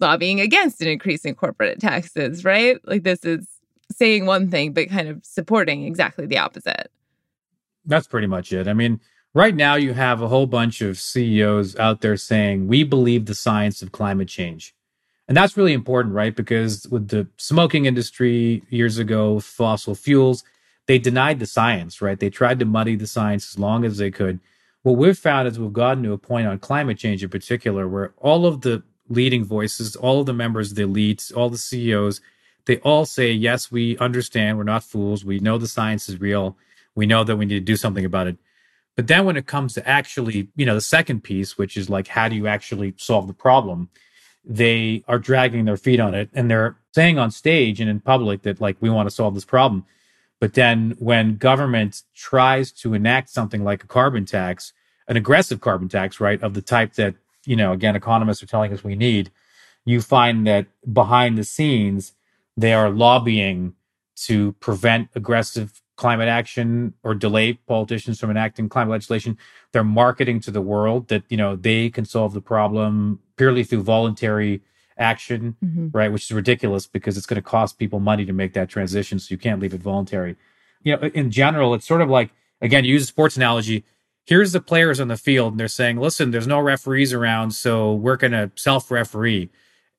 [0.00, 2.78] lobbying against an increase in corporate taxes, right?
[2.84, 3.46] Like this is
[3.92, 6.90] saying one thing, but kind of supporting exactly the opposite.
[7.84, 8.66] That's pretty much it.
[8.66, 9.00] I mean,
[9.34, 13.34] right now you have a whole bunch of CEOs out there saying, we believe the
[13.34, 14.74] science of climate change.
[15.28, 16.34] And that's really important, right?
[16.34, 20.44] Because with the smoking industry years ago, fossil fuels,
[20.86, 22.18] they denied the science, right?
[22.18, 24.40] They tried to muddy the science as long as they could.
[24.84, 28.12] What we've found is we've gotten to a point on climate change in particular where
[28.18, 32.20] all of the leading voices, all of the members of the elites, all the CEOs,
[32.66, 34.58] they all say, yes, we understand.
[34.58, 35.24] We're not fools.
[35.24, 36.58] We know the science is real.
[36.94, 38.36] We know that we need to do something about it.
[38.94, 42.08] But then when it comes to actually, you know, the second piece, which is like,
[42.08, 43.88] how do you actually solve the problem?
[44.44, 48.42] They are dragging their feet on it and they're saying on stage and in public
[48.42, 49.86] that, like, we want to solve this problem.
[50.40, 54.72] But then when government tries to enact something like a carbon tax,
[55.08, 57.14] an aggressive carbon tax, right, of the type that,
[57.46, 59.30] you know, again, economists are telling us we need,
[59.84, 62.12] you find that behind the scenes,
[62.56, 63.74] they are lobbying
[64.16, 69.38] to prevent aggressive climate action or delay politicians from enacting climate legislation.
[69.72, 73.82] They're marketing to the world that, you know, they can solve the problem purely through
[73.82, 74.62] voluntary
[74.98, 75.88] action, mm-hmm.
[75.92, 76.12] right?
[76.12, 79.18] Which is ridiculous because it's going to cost people money to make that transition.
[79.18, 80.36] So you can't leave it voluntary.
[80.82, 82.30] You know, in general, it's sort of like,
[82.60, 83.84] again, use a sports analogy.
[84.26, 87.92] Here's the players on the field, and they're saying, listen, there's no referees around, so
[87.92, 89.50] we're going to self referee.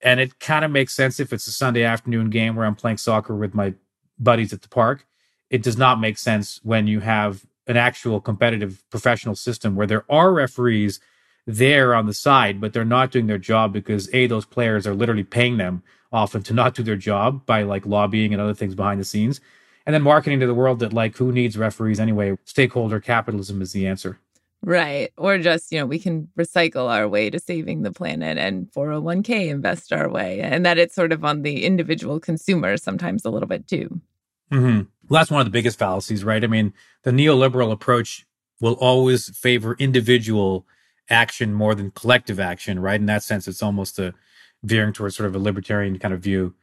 [0.01, 2.97] And it kind of makes sense if it's a Sunday afternoon game where I'm playing
[2.97, 3.73] soccer with my
[4.19, 5.05] buddies at the park
[5.49, 10.05] it does not make sense when you have an actual competitive professional system where there
[10.09, 10.99] are referees
[11.45, 14.95] there on the side, but they're not doing their job because a those players are
[14.95, 18.75] literally paying them often to not do their job by like lobbying and other things
[18.75, 19.41] behind the scenes,
[19.85, 22.37] and then marketing to the world that like who needs referees anyway?
[22.45, 24.19] Stakeholder capitalism is the answer.
[24.61, 25.11] Right.
[25.15, 29.49] Or just, you know, we can recycle our way to saving the planet and 401k
[29.49, 30.41] invest our way.
[30.41, 34.01] And that it's sort of on the individual consumer sometimes a little bit too.
[34.51, 34.83] Mm-hmm.
[35.07, 36.43] Well, that's one of the biggest fallacies, right?
[36.43, 38.25] I mean, the neoliberal approach
[38.59, 40.65] will always favor individual
[41.09, 42.99] action more than collective action, right?
[42.99, 44.13] In that sense, it's almost a
[44.63, 46.53] veering towards sort of a libertarian kind of view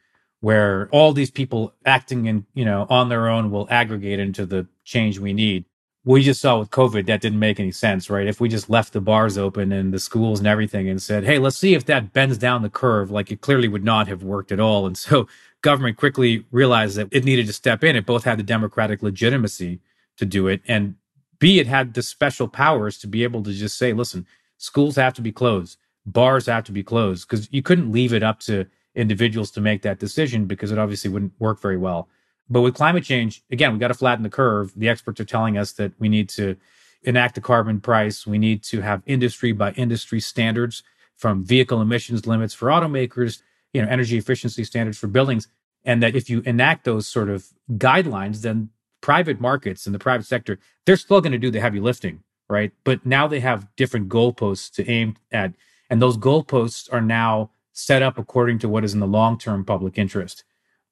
[0.40, 4.66] where all these people acting in, you know, on their own will aggregate into the
[4.84, 5.64] change we need.
[6.04, 8.26] We just saw with COVID that didn't make any sense, right?
[8.26, 11.38] If we just left the bars open and the schools and everything and said, hey,
[11.38, 14.50] let's see if that bends down the curve, like it clearly would not have worked
[14.50, 14.84] at all.
[14.84, 15.28] And so
[15.62, 17.94] government quickly realized that it needed to step in.
[17.94, 19.78] It both had the democratic legitimacy
[20.16, 20.96] to do it, and
[21.42, 24.26] B, it had the special powers to be able to just say, listen,
[24.58, 25.76] schools have to be closed,
[26.06, 29.82] bars have to be closed, because you couldn't leave it up to individuals to make
[29.82, 32.08] that decision because it obviously wouldn't work very well.
[32.48, 34.72] But with climate change, again, we've got to flatten the curve.
[34.76, 36.56] The experts are telling us that we need to
[37.02, 38.24] enact a carbon price.
[38.24, 40.84] We need to have industry by industry standards
[41.16, 45.48] from vehicle emissions limits for automakers you know energy efficiency standards for buildings
[45.84, 48.68] and that if you enact those sort of guidelines then
[49.02, 52.72] private markets and the private sector they're still going to do the heavy lifting right?
[52.84, 55.54] But now they have different goalposts to aim at
[55.88, 59.98] and those goalposts are now set up according to what is in the long-term public
[59.98, 60.44] interest.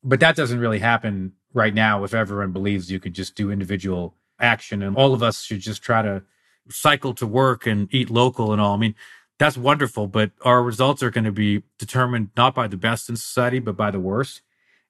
[0.03, 4.15] But that doesn't really happen right now if everyone believes you could just do individual
[4.41, 6.23] action and all of us should just try to
[6.71, 8.75] cycle to work and eat local and all.
[8.75, 8.95] I mean
[9.39, 13.17] that's wonderful, but our results are going to be determined not by the best in
[13.17, 14.43] society, but by the worst.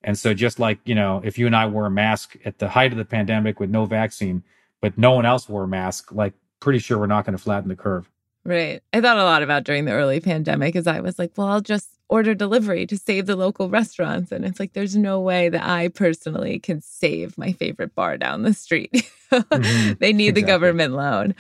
[0.03, 2.69] And so, just like, you know, if you and I wore a mask at the
[2.69, 4.43] height of the pandemic with no vaccine,
[4.81, 7.69] but no one else wore a mask, like, pretty sure we're not going to flatten
[7.69, 8.09] the curve.
[8.45, 8.83] Right.
[8.93, 11.61] I thought a lot about during the early pandemic as I was like, well, I'll
[11.61, 14.33] just order delivery to save the local restaurants.
[14.33, 18.43] And it's like, there's no way that I personally can save my favorite bar down
[18.43, 18.91] the street.
[19.31, 19.93] mm-hmm.
[20.01, 20.43] they need exactly.
[20.43, 21.35] the government loan.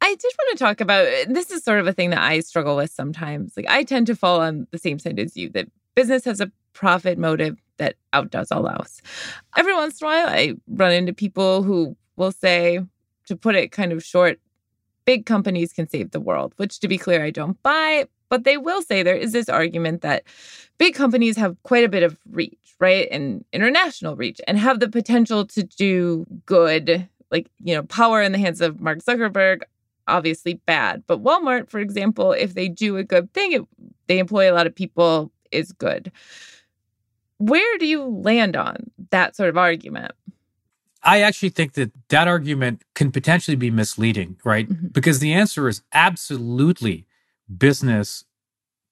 [0.00, 2.76] I did want to talk about this is sort of a thing that I struggle
[2.76, 3.54] with sometimes.
[3.56, 6.52] Like I tend to fall on the same side as you that business has a
[6.74, 9.00] profit motive that outdoes all else.
[9.56, 12.80] Every once in a while I run into people who will say
[13.26, 14.38] to put it kind of short,
[15.04, 18.56] big companies can save the world, which to be clear I don't buy, but they
[18.56, 20.24] will say there is this argument that
[20.78, 23.08] big companies have quite a bit of reach, right?
[23.10, 28.32] And international reach and have the potential to do good like you know power in
[28.32, 29.62] the hands of mark zuckerberg
[30.06, 31.02] obviously bad.
[31.06, 33.62] But Walmart, for example, if they do a good thing, it,
[34.06, 36.10] they employ a lot of people, is good.
[37.38, 40.12] Where do you land on that sort of argument?
[41.02, 44.68] I actually think that that argument can potentially be misleading, right?
[44.68, 44.88] Mm-hmm.
[44.88, 47.06] Because the answer is absolutely
[47.58, 48.24] business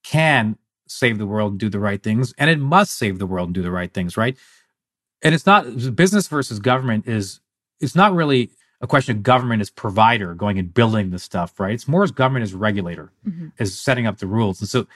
[0.04, 3.48] can save the world and do the right things, and it must save the world
[3.48, 4.36] and do the right things, right?
[5.22, 5.64] And it's not
[5.94, 7.40] business versus government is
[7.80, 11.72] it's not really a question of government as provider going and building the stuff, right?
[11.72, 13.48] It's more as government as regulator, mm-hmm.
[13.58, 14.60] as setting up the rules.
[14.60, 14.86] And so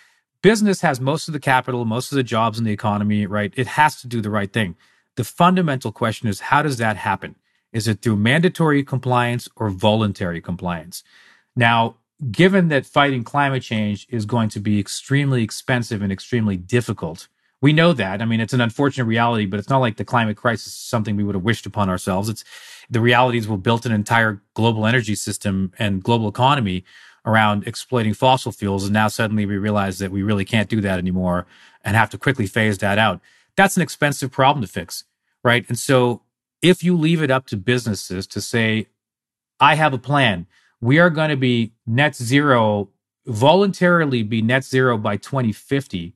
[0.43, 3.53] business has most of the capital, most of the jobs in the economy, right?
[3.57, 4.77] It has to do the right thing.
[5.17, 7.37] The fundamental question is how does that happen?
[7.73, 11.03] Is it through mandatory compliance or voluntary compliance?
[11.55, 11.97] Now,
[12.31, 17.29] given that fighting climate change is going to be extremely expensive and extremely difficult,
[17.61, 18.23] we know that.
[18.23, 21.17] I mean, it's an unfortunate reality, but it's not like the climate crisis is something
[21.17, 22.29] we would have wished upon ourselves.
[22.29, 22.45] It's
[22.91, 26.85] the realities we built an entire global energy system and global economy
[27.27, 28.85] around exploiting fossil fuels.
[28.85, 31.47] And now suddenly we realize that we really can't do that anymore
[31.85, 33.21] and have to quickly phase that out.
[33.57, 35.05] That's an expensive problem to fix,
[35.43, 35.65] right?
[35.69, 36.23] And so
[36.63, 38.87] if you leave it up to businesses to say,
[39.59, 40.47] I have a plan,
[40.81, 42.91] we are going to be net zero,
[43.27, 46.15] voluntarily be net zero by 2050.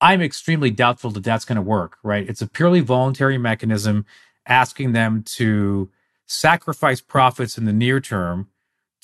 [0.00, 2.28] I'm extremely doubtful that that's going to work, right?
[2.28, 4.04] It's a purely voluntary mechanism
[4.46, 5.90] asking them to
[6.26, 8.48] sacrifice profits in the near term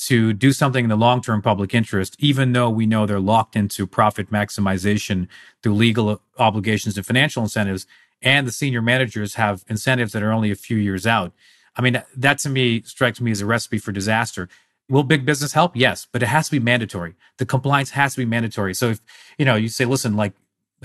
[0.06, 3.56] to do something in the long term public interest, even though we know they're locked
[3.56, 5.28] into profit maximization
[5.62, 7.86] through legal obligations and financial incentives.
[8.22, 11.32] And the senior managers have incentives that are only a few years out.
[11.76, 14.48] I mean, that to me strikes me as a recipe for disaster.
[14.88, 15.76] Will big business help?
[15.76, 17.14] Yes, but it has to be mandatory.
[17.38, 18.74] The compliance has to be mandatory.
[18.74, 19.00] So if,
[19.38, 20.32] you know, you say, listen, like,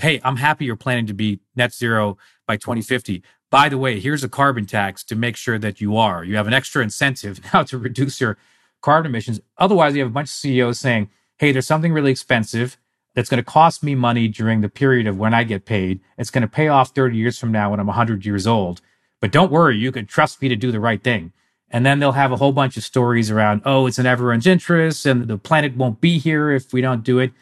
[0.00, 3.22] hey, I'm happy you're planning to be net zero by 2050.
[3.50, 6.22] By the way, here's a carbon tax to make sure that you are.
[6.22, 8.36] You have an extra incentive now to reduce your
[8.80, 9.40] carbon emissions.
[9.58, 11.08] Otherwise, you have a bunch of CEOs saying,
[11.38, 12.76] hey, there's something really expensive
[13.14, 16.00] that's going to cost me money during the period of when I get paid.
[16.18, 18.80] It's going to pay off 30 years from now when I'm 100 years old.
[19.20, 21.32] But don't worry, you can trust me to do the right thing.
[21.70, 25.04] And then they'll have a whole bunch of stories around, oh, it's in everyone's interest
[25.06, 27.32] and the planet won't be here if we don't do it.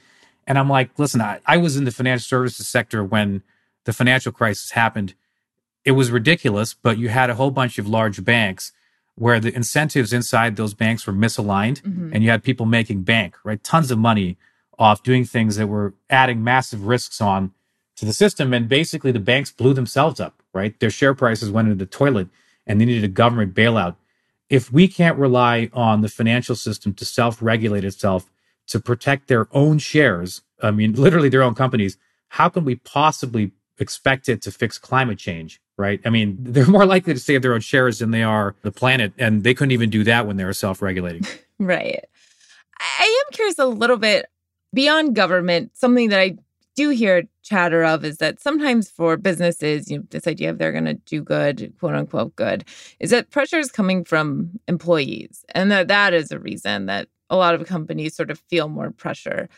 [0.47, 3.43] And I'm like, listen, I, I was in the financial services sector when
[3.85, 5.15] the financial crisis happened.
[5.85, 8.73] It was ridiculous, but you had a whole bunch of large banks
[9.17, 12.11] where the incentives inside those banks were misaligned mm-hmm.
[12.13, 13.63] and you had people making bank, right?
[13.63, 14.37] Tons of money
[14.79, 17.53] off doing things that were adding massive risks on
[17.97, 18.53] to the system.
[18.53, 20.79] And basically the banks blew themselves up, right?
[20.81, 22.29] Their share prices went into the toilet
[22.67, 23.97] and they needed a government bailout.
[24.51, 28.31] If we can't rely on the financial system to self regulate itself
[28.69, 31.97] to protect their own shares, I mean, literally their own companies,
[32.29, 35.61] how can we possibly expect it to fix climate change?
[35.77, 36.01] right?
[36.05, 39.13] I mean, they're more likely to save their own shares than they are the planet.
[39.19, 41.27] And they couldn't even do that when they were self regulating.
[41.59, 42.05] right.
[42.81, 44.27] I am curious a little bit
[44.73, 46.37] beyond government, something that I
[46.75, 50.73] do hear chatter of is that sometimes for businesses, you know, this idea of they're
[50.73, 52.65] going to do good, quote unquote good,
[52.99, 55.45] is that pressure is coming from employees.
[55.55, 58.91] And that that is a reason that a lot of companies sort of feel more
[58.91, 59.49] pressure.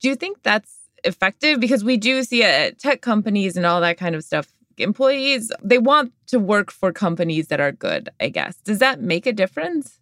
[0.00, 0.74] Do you think that's
[1.04, 1.60] effective?
[1.60, 5.78] Because we do see at tech companies and all that kind of stuff employees they
[5.78, 8.56] want to work for companies that are good i guess.
[8.56, 10.00] Does that make a difference?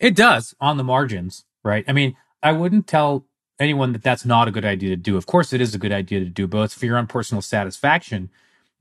[0.00, 1.84] It does on the margins right?
[1.88, 3.26] I mean i wouldn't tell
[3.58, 5.16] anyone that that's not a good idea to do.
[5.16, 8.30] Of course it is a good idea to do both for your own personal satisfaction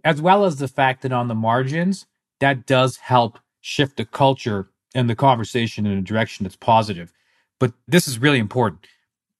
[0.03, 2.05] as well as the fact that on the margins
[2.39, 7.13] that does help shift the culture and the conversation in a direction that's positive.
[7.59, 8.85] But this is really important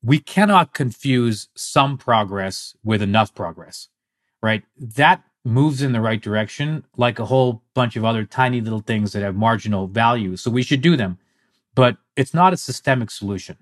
[0.03, 3.87] we cannot confuse some progress with enough progress
[4.41, 8.79] right that moves in the right direction, like a whole bunch of other tiny little
[8.79, 10.37] things that have marginal value.
[10.37, 11.17] So we should do them.
[11.75, 13.57] But it's not a systemic solution,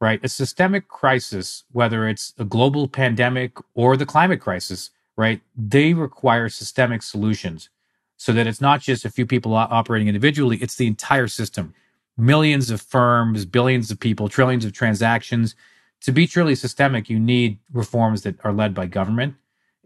[0.00, 0.20] right?
[0.22, 5.40] A systemic crisis, whether it's a global pandemic or the climate crisis, right?
[5.56, 7.68] They require systemic solutions
[8.16, 11.74] so that it's not just a few people operating individually, it's the entire system.
[12.20, 15.54] Millions of firms, billions of people, trillions of transactions.
[16.02, 19.34] To be truly systemic, you need reforms that are led by government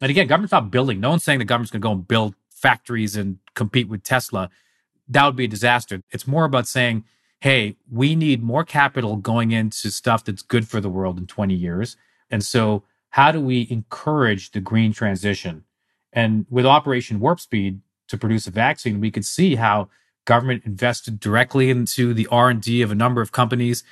[0.01, 1.01] and again, government's not building.
[1.01, 4.51] No one's saying the government's going to go and build factories and compete with Tesla.
[5.09, 6.03] That would be a disaster.
[6.11, 7.05] It's more about saying,
[7.41, 11.55] hey, we need more capital going into stuff that's good for the world in 20
[11.55, 11.97] years.
[12.30, 15.64] And so, how do we encourage the green transition?
[16.12, 19.89] And with Operation Warp Speed to produce a vaccine, we could see how
[20.25, 23.85] government invested directly into the R&D of a number of companies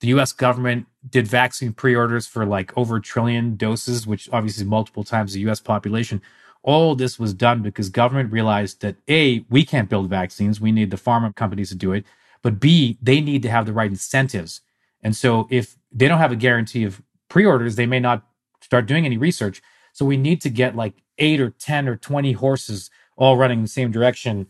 [0.00, 4.62] the US government did vaccine pre orders for like over a trillion doses, which obviously
[4.64, 6.20] is multiple times the US population.
[6.62, 10.60] All this was done because government realized that A, we can't build vaccines.
[10.60, 12.04] We need the pharma companies to do it.
[12.42, 14.62] But B, they need to have the right incentives.
[15.02, 18.26] And so if they don't have a guarantee of pre orders, they may not
[18.62, 19.62] start doing any research.
[19.92, 23.64] So we need to get like eight or 10 or 20 horses all running in
[23.64, 24.46] the same direction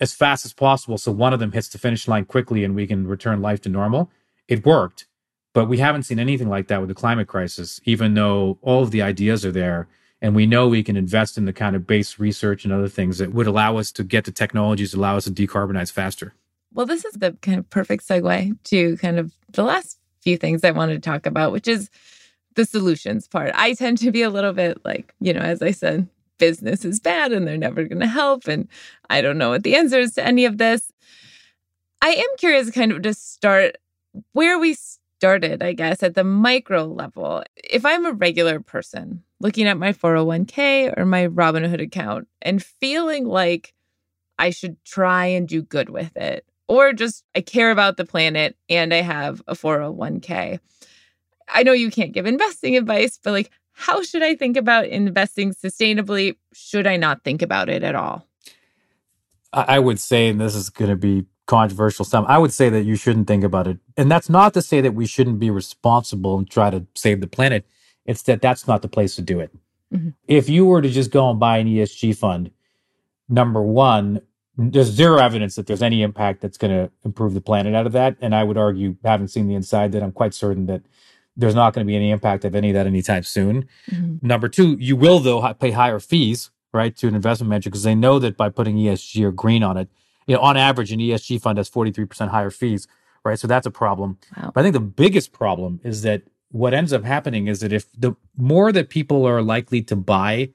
[0.00, 0.98] as fast as possible.
[0.98, 3.68] So one of them hits the finish line quickly and we can return life to
[3.68, 4.10] normal
[4.50, 5.06] it worked,
[5.54, 8.90] but we haven't seen anything like that with the climate crisis, even though all of
[8.90, 9.88] the ideas are there.
[10.20, 13.18] And we know we can invest in the kind of base research and other things
[13.18, 16.34] that would allow us to get the technologies, allow us to decarbonize faster.
[16.74, 20.62] Well, this is the kind of perfect segue to kind of the last few things
[20.62, 21.88] I wanted to talk about, which is
[22.56, 23.52] the solutions part.
[23.54, 26.08] I tend to be a little bit like, you know, as I said,
[26.40, 28.48] business is bad and they're never going to help.
[28.48, 28.66] And
[29.08, 30.92] I don't know what the answer is to any of this.
[32.02, 33.76] I am curious, kind of, to start
[34.32, 37.44] where we started, I guess, at the micro level.
[37.56, 43.26] If I'm a regular person looking at my 401k or my Robinhood account and feeling
[43.26, 43.74] like
[44.38, 48.56] I should try and do good with it, or just I care about the planet
[48.68, 50.60] and I have a 401k.
[51.52, 53.50] I know you can't give investing advice, but like,
[53.80, 56.36] how should I think about investing sustainably?
[56.52, 58.26] Should I not think about it at all?
[59.52, 62.84] I would say, and this is going to be controversial some i would say that
[62.84, 66.38] you shouldn't think about it and that's not to say that we shouldn't be responsible
[66.38, 67.66] and try to save the planet
[68.06, 69.50] it's that that's not the place to do it
[69.92, 70.10] mm-hmm.
[70.28, 72.52] if you were to just go and buy an esg fund
[73.28, 74.22] number one
[74.56, 77.90] there's zero evidence that there's any impact that's going to improve the planet out of
[77.90, 80.82] that and i would argue having seen the inside that i'm quite certain that
[81.36, 84.26] there's not going to be any impact of any of that anytime soon mm-hmm.
[84.26, 87.94] number two you will though pay higher fees right to an investment manager because they
[87.94, 89.88] know that by putting esg or green on it
[90.30, 92.86] you know, on average, an ESG fund has 43% higher fees,
[93.24, 93.36] right?
[93.36, 94.16] So that's a problem.
[94.36, 94.52] Wow.
[94.54, 96.22] But I think the biggest problem is that
[96.52, 100.50] what ends up happening is that if the more that people are likely to buy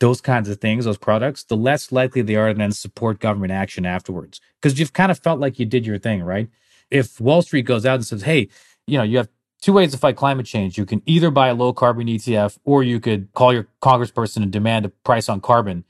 [0.00, 3.52] those kinds of things, those products, the less likely they are to then support government
[3.52, 4.40] action afterwards.
[4.60, 6.48] Because you've kind of felt like you did your thing, right?
[6.90, 8.48] If Wall Street goes out and says, hey,
[8.88, 9.28] you know, you have
[9.66, 10.78] two ways to fight climate change.
[10.78, 14.52] You can either buy a low carbon ETF or you could call your congressperson and
[14.52, 15.84] demand a price on carbon.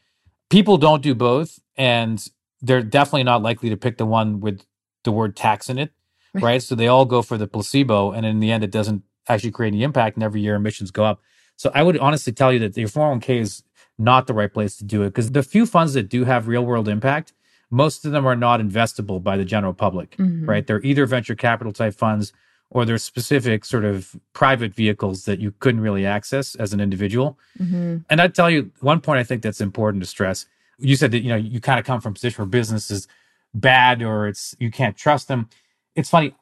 [0.49, 1.61] People don't do both.
[1.77, 2.27] And
[2.63, 4.65] they're definitely not likely to pick the one with
[5.05, 5.93] the word tax in it,
[6.33, 6.43] right?
[6.43, 6.63] right?
[6.63, 9.75] So they all go for the placebo, and in the end, it doesn't actually create
[9.75, 11.21] any impact, and every year emissions go up.
[11.57, 13.63] So I would honestly tell you that your 401k is
[13.99, 16.65] not the right place to do it because the few funds that do have real
[16.65, 17.35] world impact,
[17.71, 20.49] most of them are not investable by the general public, mm-hmm.
[20.49, 20.67] right?
[20.67, 22.33] They're either venture capital type funds
[22.71, 27.39] or they're specific sort of private vehicles that you couldn't really access as an individual.
[27.59, 27.99] Mm-hmm.
[28.11, 30.47] And I'd tell you one point I think that's important to stress
[30.79, 33.09] you said that you know you kind of come from a position where business is
[33.55, 35.49] bad or it's you can't trust them.
[35.95, 36.35] It's funny.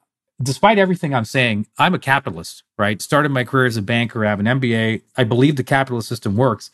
[0.43, 3.01] Despite everything I'm saying, I'm a capitalist, right?
[3.01, 4.27] Started my career as a banker.
[4.27, 5.03] I have an MBA.
[5.17, 6.71] I believe the capitalist system works.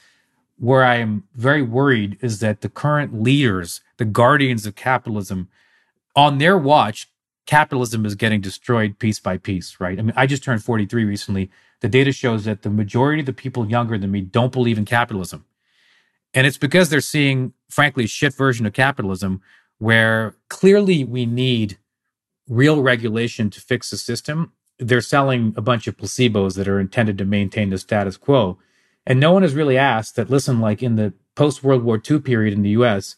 [0.59, 5.49] Where I am very worried is that the current leaders, the guardians of capitalism,
[6.17, 7.11] on their watch,
[7.47, 9.99] capitalism is getting destroyed piece by piece, right?
[9.99, 11.51] I mean, I just turned 43 recently.
[11.81, 14.85] The data shows that the majority of the people younger than me don't believe in
[14.85, 15.45] capitalism.
[16.33, 19.41] And it's because they're seeing, frankly, shit version of capitalism
[19.79, 21.79] where clearly we need
[22.49, 24.53] real regulation to fix the system.
[24.79, 28.59] They're selling a bunch of placebos that are intended to maintain the status quo.
[29.07, 32.21] And no one has really asked that, listen, like in the post World War II
[32.21, 33.17] period in the US,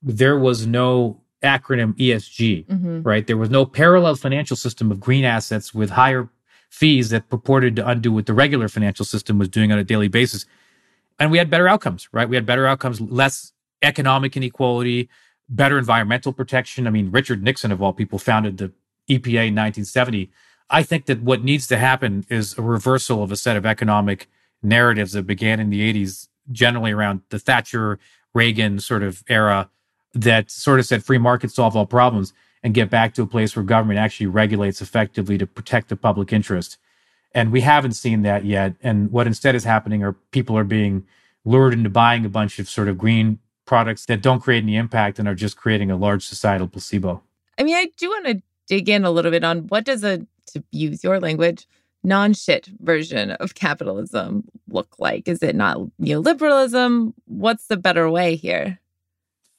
[0.00, 3.02] there was no acronym ESG, mm-hmm.
[3.02, 3.26] right?
[3.26, 6.28] There was no parallel financial system of green assets with higher
[6.70, 10.08] fees that purported to undo what the regular financial system was doing on a daily
[10.08, 10.44] basis
[11.18, 12.28] and we had better outcomes, right?
[12.28, 15.08] We had better outcomes, less economic inequality,
[15.48, 16.86] better environmental protection.
[16.86, 18.72] I mean, Richard Nixon, of all people, founded the
[19.08, 20.30] EPA in 1970.
[20.70, 24.28] I think that what needs to happen is a reversal of a set of economic
[24.62, 27.98] narratives that began in the 80s, generally around the Thatcher
[28.34, 29.70] Reagan sort of era,
[30.22, 33.54] that sort of said free markets solve all problems and get back to a place
[33.54, 36.76] where government actually regulates effectively to protect the public interest.
[37.34, 38.74] And we haven't seen that yet.
[38.82, 41.06] And what instead is happening are people are being
[41.44, 45.18] lured into buying a bunch of sort of green products that don't create any impact
[45.18, 47.22] and are just creating a large societal placebo.
[47.58, 50.26] I mean, I do want to dig in a little bit on what does a,
[50.46, 51.66] to use your language,
[52.02, 55.28] non shit version of capitalism look like?
[55.28, 57.12] Is it not neoliberalism?
[57.26, 58.80] What's the better way here?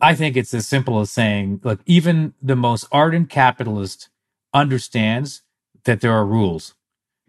[0.02, 4.10] I think it's as simple as saying, look, even the most ardent capitalist
[4.54, 5.43] understands
[5.86, 6.74] that there are rules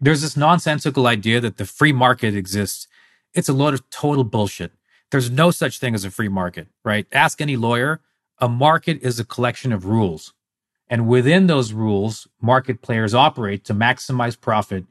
[0.01, 2.87] there's this nonsensical idea that the free market exists.
[3.35, 4.71] It's a load of total bullshit.
[5.11, 7.05] There's no such thing as a free market, right?
[7.11, 8.01] Ask any lawyer.
[8.39, 10.33] A market is a collection of rules.
[10.89, 14.85] And within those rules, market players operate to maximize profit.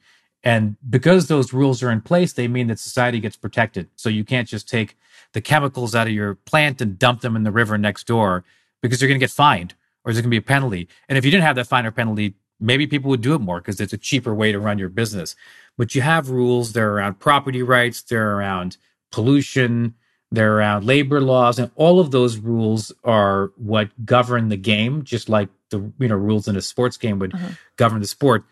[0.45, 3.89] And because those rules are in place, they mean that society gets protected.
[3.97, 4.97] So you can't just take
[5.33, 8.45] the chemicals out of your plant and dump them in the river next door
[8.83, 9.75] because you're going to get fined
[10.05, 10.89] or there's going to be a penalty.
[11.09, 13.61] And if you didn't have that fine or penalty, maybe people would do it more
[13.61, 15.37] because it's a cheaper way to run your business.
[15.77, 18.77] But you have rules, they're around property rights, they're around
[19.13, 19.95] pollution,
[20.31, 25.29] they're around labor laws, and all of those rules are what govern the game, just
[25.29, 27.49] like the you know rules in a sports game would uh-huh.
[27.77, 28.45] govern the sport.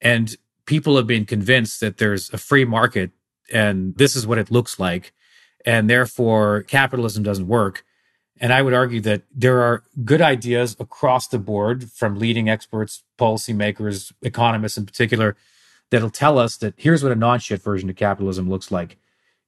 [0.00, 3.10] And people have been convinced that there's a free market
[3.52, 5.12] and this is what it looks like.
[5.66, 7.84] And therefore capitalism doesn't work.
[8.40, 13.02] And I would argue that there are good ideas across the board from leading experts,
[13.18, 15.36] policymakers, economists in particular,
[15.90, 18.96] that'll tell us that here's what a non shit version of capitalism looks like.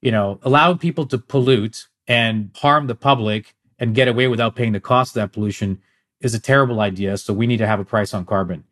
[0.03, 4.73] You know, allow people to pollute and harm the public and get away without paying
[4.73, 5.81] the cost of that pollution
[6.21, 7.17] is a terrible idea.
[7.17, 8.65] So we need to have a price on carbon.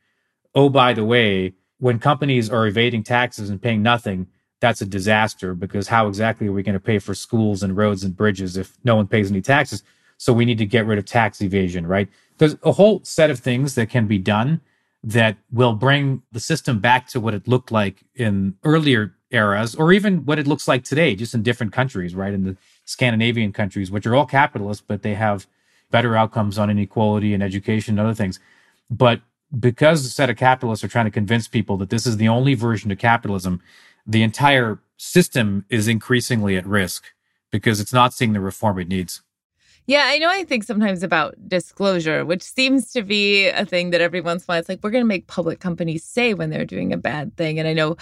[0.55, 4.27] Oh, by the way, when companies are evading taxes and paying nothing,
[4.61, 8.05] that's a disaster because how exactly are we going to pay for schools and roads
[8.05, 9.83] and bridges if no one pays any taxes?
[10.19, 12.09] So we need to get rid of tax evasion, right?
[12.39, 14.61] There's a whole set of things that can be done
[15.03, 19.93] that will bring the system back to what it looked like in earlier eras or
[19.93, 22.35] even what it looks like today, just in different countries, right?
[22.35, 25.47] In the Scandinavian countries, which are all capitalist, but they have
[25.91, 28.41] better outcomes on inequality and education and other things.
[28.91, 29.23] But
[29.59, 32.55] because a set of capitalists are trying to convince people that this is the only
[32.55, 33.61] version of capitalism,
[34.07, 37.05] the entire system is increasingly at risk
[37.51, 39.23] because it's not seeing the reform it needs.
[39.87, 44.01] Yeah, I know I think sometimes about disclosure, which seems to be a thing that
[44.01, 46.51] every once in a while it's like we're going to make public companies say when
[46.51, 47.59] they're doing a bad thing.
[47.59, 47.97] And I know,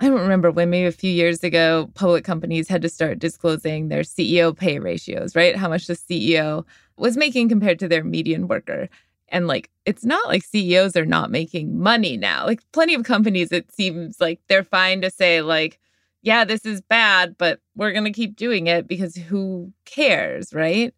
[0.00, 3.88] I don't remember when, maybe a few years ago, public companies had to start disclosing
[3.88, 5.56] their CEO pay ratios, right?
[5.56, 6.64] How much the CEO
[6.96, 8.88] was making compared to their median worker.
[9.34, 12.46] And like, it's not like CEOs are not making money now.
[12.46, 15.80] Like, plenty of companies, it seems like they're fine to say, like,
[16.22, 20.94] yeah, this is bad, but we're going to keep doing it because who cares, right?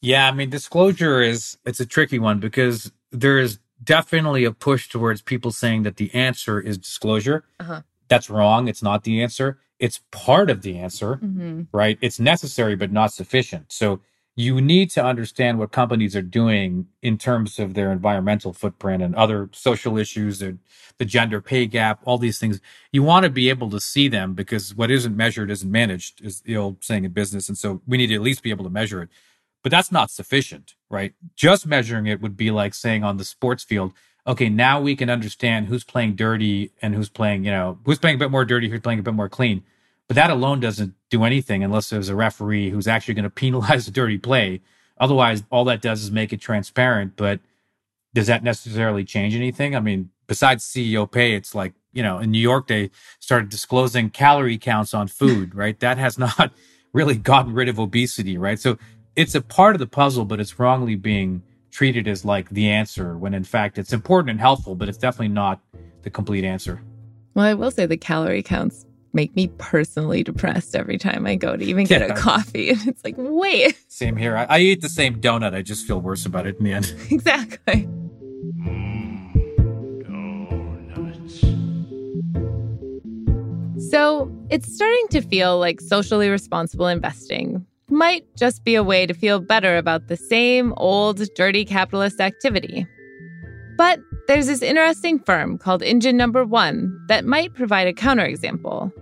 [0.00, 4.88] Yeah, I mean, disclosure is it's a tricky one because there is definitely a push
[4.88, 7.44] towards people saying that the answer is disclosure.
[7.60, 7.82] Uh-huh.
[8.08, 8.66] That's wrong.
[8.66, 9.58] It's not the answer.
[9.78, 11.62] It's part of the answer, mm-hmm.
[11.72, 11.98] right?
[12.00, 13.70] It's necessary but not sufficient.
[13.70, 14.00] So
[14.36, 19.14] you need to understand what companies are doing in terms of their environmental footprint and
[19.14, 20.56] other social issues, the,
[20.98, 22.60] the gender pay gap, all these things.
[22.92, 26.42] You want to be able to see them because what isn't measured isn't managed, is
[26.42, 27.48] the old saying in business.
[27.48, 29.08] And so we need to at least be able to measure it
[29.62, 31.14] but that's not sufficient, right?
[31.36, 33.94] Just measuring it would be like saying on the sports field,
[34.26, 38.16] okay, now we can understand who's playing dirty and who's playing, you know, who's playing
[38.16, 39.64] a bit more dirty, who's playing a bit more clean.
[40.10, 43.86] But that alone doesn't do anything unless there's a referee who's actually going to penalize
[43.86, 44.60] the dirty play.
[44.98, 47.12] Otherwise, all that does is make it transparent.
[47.14, 47.38] But
[48.12, 49.76] does that necessarily change anything?
[49.76, 52.90] I mean, besides CEO pay, it's like, you know, in New York, they
[53.20, 55.78] started disclosing calorie counts on food, right?
[55.78, 56.52] That has not
[56.92, 58.58] really gotten rid of obesity, right?
[58.58, 58.78] So
[59.14, 61.40] it's a part of the puzzle, but it's wrongly being
[61.70, 65.28] treated as like the answer when in fact it's important and helpful, but it's definitely
[65.28, 65.60] not
[66.02, 66.82] the complete answer.
[67.34, 71.56] Well, I will say the calorie counts make me personally depressed every time I go
[71.56, 72.14] to even get yeah.
[72.14, 72.70] a coffee.
[72.80, 73.76] And it's like, wait.
[73.88, 74.36] Same here.
[74.36, 75.54] I, I, eat the same donut.
[75.54, 76.94] I just feel worse about it in the end.
[77.10, 77.88] exactly.
[83.90, 89.14] So it's starting to feel like socially responsible investing might just be a way to
[89.14, 92.86] feel better about the same old, dirty capitalist activity.
[93.80, 98.92] But there's this interesting firm called Engine Number One that might provide a counterexample.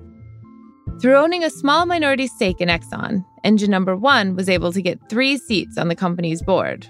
[1.00, 5.00] Through owning a small minority stake in Exxon, Engine Number One was able to get
[5.10, 6.86] three seats on the company's board.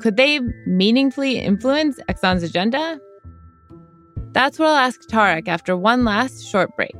[0.00, 3.00] Could they meaningfully influence Exxon's agenda?
[4.32, 6.94] That's what I'll ask Tariq after one last short break.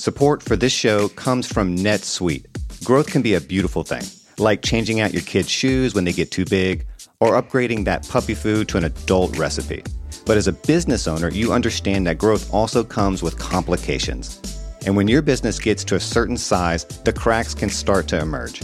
[0.00, 2.46] Support for this show comes from NetSuite.
[2.84, 4.02] Growth can be a beautiful thing,
[4.38, 6.86] like changing out your kids' shoes when they get too big,
[7.20, 9.84] or upgrading that puppy food to an adult recipe.
[10.24, 14.40] But as a business owner, you understand that growth also comes with complications.
[14.86, 18.62] And when your business gets to a certain size, the cracks can start to emerge.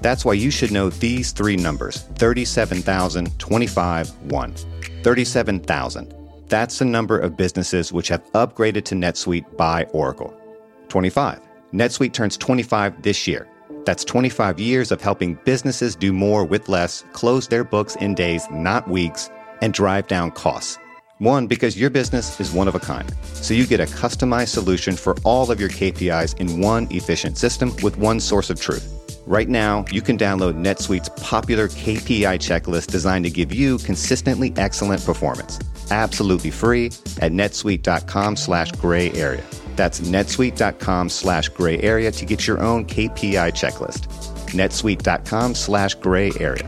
[0.00, 4.54] That's why you should know these three numbers 37,000, 25, 1.
[5.02, 6.14] 37,000.
[6.48, 10.34] That's the number of businesses which have upgraded to NetSuite by Oracle.
[10.88, 11.40] 25.
[11.72, 13.48] NetSuite turns 25 this year.
[13.84, 18.46] That's 25 years of helping businesses do more with less, close their books in days,
[18.50, 19.30] not weeks,
[19.62, 20.78] and drive down costs.
[21.18, 23.12] One, because your business is one of a kind.
[23.32, 27.74] So you get a customized solution for all of your KPIs in one efficient system
[27.82, 28.94] with one source of truth.
[29.26, 35.04] Right now, you can download NetSuite's popular KPI checklist designed to give you consistently excellent
[35.04, 35.58] performance.
[35.90, 36.86] Absolutely free
[37.20, 39.44] at netsuite.com slash gray area.
[39.78, 44.08] That's netsuite.com slash gray area to get your own KPI checklist.
[44.50, 46.66] netsuite.com slash gray area.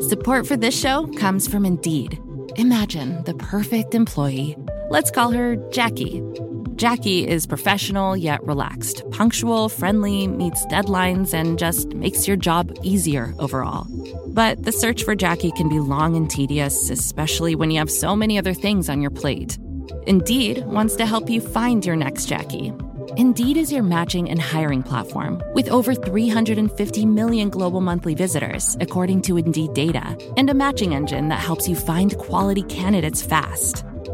[0.00, 2.22] Support for this show comes from Indeed.
[2.56, 4.56] Imagine the perfect employee.
[4.88, 6.22] Let's call her Jackie
[6.76, 13.34] Jackie is professional yet relaxed, punctual, friendly, meets deadlines, and just makes your job easier
[13.38, 13.86] overall.
[14.32, 18.16] But the search for Jackie can be long and tedious, especially when you have so
[18.16, 19.58] many other things on your plate.
[20.06, 22.72] Indeed wants to help you find your next Jackie.
[23.18, 29.20] Indeed is your matching and hiring platform with over 350 million global monthly visitors, according
[29.22, 33.84] to Indeed data, and a matching engine that helps you find quality candidates fast.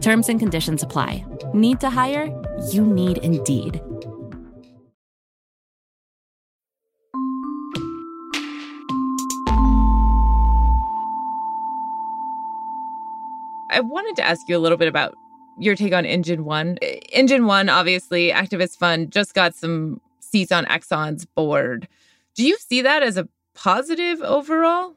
[0.00, 1.24] Terms and conditions apply.
[1.52, 2.26] Need to hire?
[2.70, 3.80] You need Indeed.
[13.70, 15.14] I wanted to ask you a little bit about
[15.58, 16.78] your take on Engine One.
[17.12, 21.88] Engine One, obviously, activist fund, just got some seats on Exxon's board.
[22.34, 24.94] Do you see that as a positive overall?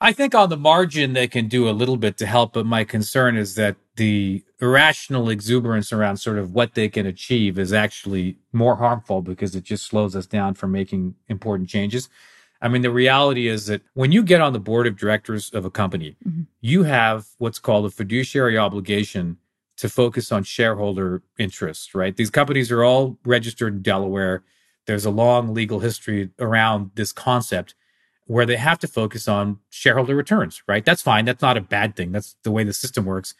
[0.00, 2.84] I think on the margin they can do a little bit to help, but my
[2.84, 8.38] concern is that the irrational exuberance around sort of what they can achieve is actually
[8.52, 12.08] more harmful because it just slows us down from making important changes.
[12.62, 15.64] I mean, the reality is that when you get on the board of directors of
[15.64, 16.42] a company, mm-hmm.
[16.60, 19.36] you have what's called a fiduciary obligation
[19.78, 22.16] to focus on shareholder interests, right?
[22.16, 24.44] These companies are all registered in Delaware.
[24.86, 27.74] There's a long legal history around this concept
[28.30, 30.84] where they have to focus on shareholder returns, right?
[30.84, 31.24] That's fine.
[31.24, 32.12] That's not a bad thing.
[32.12, 33.34] That's the way the system works.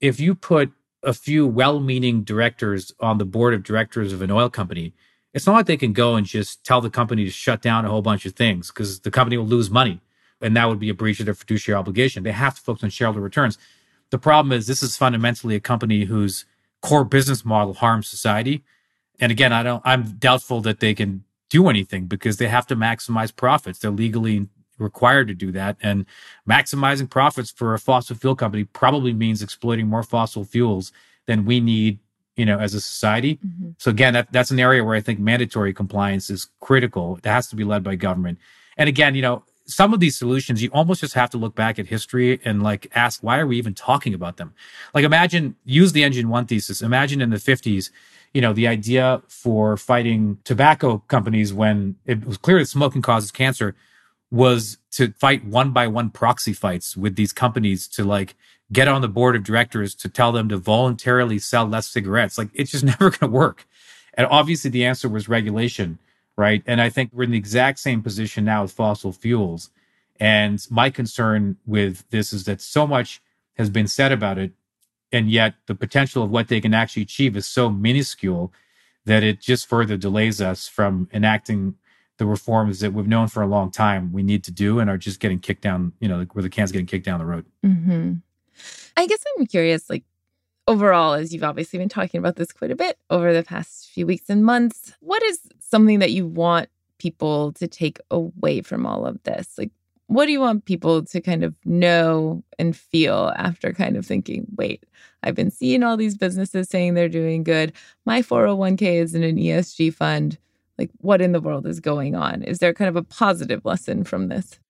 [0.00, 0.72] If you put
[1.04, 4.92] a few well meaning directors on the board of directors of an oil company,
[5.32, 7.88] it's not like they can go and just tell the company to shut down a
[7.88, 10.00] whole bunch of things because the company will lose money.
[10.40, 12.24] And that would be a breach of their fiduciary obligation.
[12.24, 13.58] They have to focus on shareholder returns.
[14.10, 16.46] The problem is this is fundamentally a company whose
[16.82, 18.64] core business model harms society.
[19.20, 22.76] And again, I don't I'm doubtful that they can do anything because they have to
[22.76, 23.78] maximize profits.
[23.78, 25.76] They're legally required to do that.
[25.82, 26.06] And
[26.48, 30.92] maximizing profits for a fossil fuel company probably means exploiting more fossil fuels
[31.26, 31.98] than we need,
[32.36, 33.36] you know, as a society.
[33.36, 33.70] Mm-hmm.
[33.78, 37.16] So again, that, that's an area where I think mandatory compliance is critical.
[37.16, 38.38] It has to be led by government.
[38.76, 41.78] And again, you know, some of these solutions, you almost just have to look back
[41.78, 44.54] at history and like ask, why are we even talking about them?
[44.94, 46.82] Like imagine, use the engine one thesis.
[46.82, 47.90] Imagine in the 50s,
[48.36, 53.30] you know, the idea for fighting tobacco companies when it was clear that smoking causes
[53.30, 53.74] cancer
[54.30, 58.34] was to fight one by one proxy fights with these companies to like
[58.70, 62.36] get on the board of directors to tell them to voluntarily sell less cigarettes.
[62.36, 63.66] Like it's just never going to work.
[64.12, 65.98] And obviously the answer was regulation,
[66.36, 66.62] right?
[66.66, 69.70] And I think we're in the exact same position now with fossil fuels.
[70.20, 73.22] And my concern with this is that so much
[73.54, 74.52] has been said about it
[75.12, 78.52] and yet the potential of what they can actually achieve is so minuscule
[79.04, 81.74] that it just further delays us from enacting
[82.18, 84.98] the reforms that we've known for a long time we need to do and are
[84.98, 88.14] just getting kicked down you know where the can's getting kicked down the road mm-hmm.
[88.96, 90.04] i guess i'm curious like
[90.66, 94.06] overall as you've obviously been talking about this quite a bit over the past few
[94.06, 99.06] weeks and months what is something that you want people to take away from all
[99.06, 99.70] of this like
[100.08, 104.46] what do you want people to kind of know and feel after kind of thinking,
[104.56, 104.84] wait,
[105.22, 107.72] I've been seeing all these businesses saying they're doing good.
[108.04, 110.38] My 401k is in an ESG fund.
[110.78, 112.42] Like, what in the world is going on?
[112.42, 114.60] Is there kind of a positive lesson from this?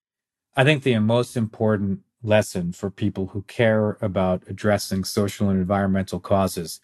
[0.55, 6.19] I think the most important lesson for people who care about addressing social and environmental
[6.19, 6.81] causes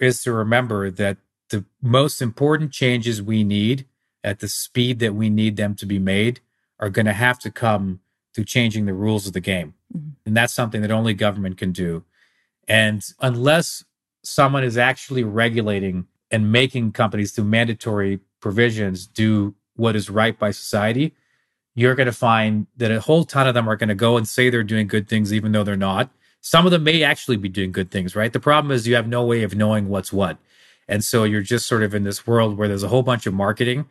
[0.00, 1.18] is to remember that
[1.50, 3.86] the most important changes we need
[4.24, 6.40] at the speed that we need them to be made
[6.82, 8.00] are going to have to come
[8.34, 9.72] through changing the rules of the game.
[9.96, 10.10] Mm-hmm.
[10.26, 12.04] And that's something that only government can do.
[12.68, 13.84] And unless
[14.22, 20.50] someone is actually regulating and making companies through mandatory provisions do what is right by
[20.50, 21.14] society,
[21.74, 24.26] you're going to find that a whole ton of them are going to go and
[24.26, 26.10] say they're doing good things, even though they're not.
[26.40, 28.32] Some of them may actually be doing good things, right?
[28.32, 30.38] The problem is you have no way of knowing what's what.
[30.88, 33.34] And so you're just sort of in this world where there's a whole bunch of
[33.34, 33.86] marketing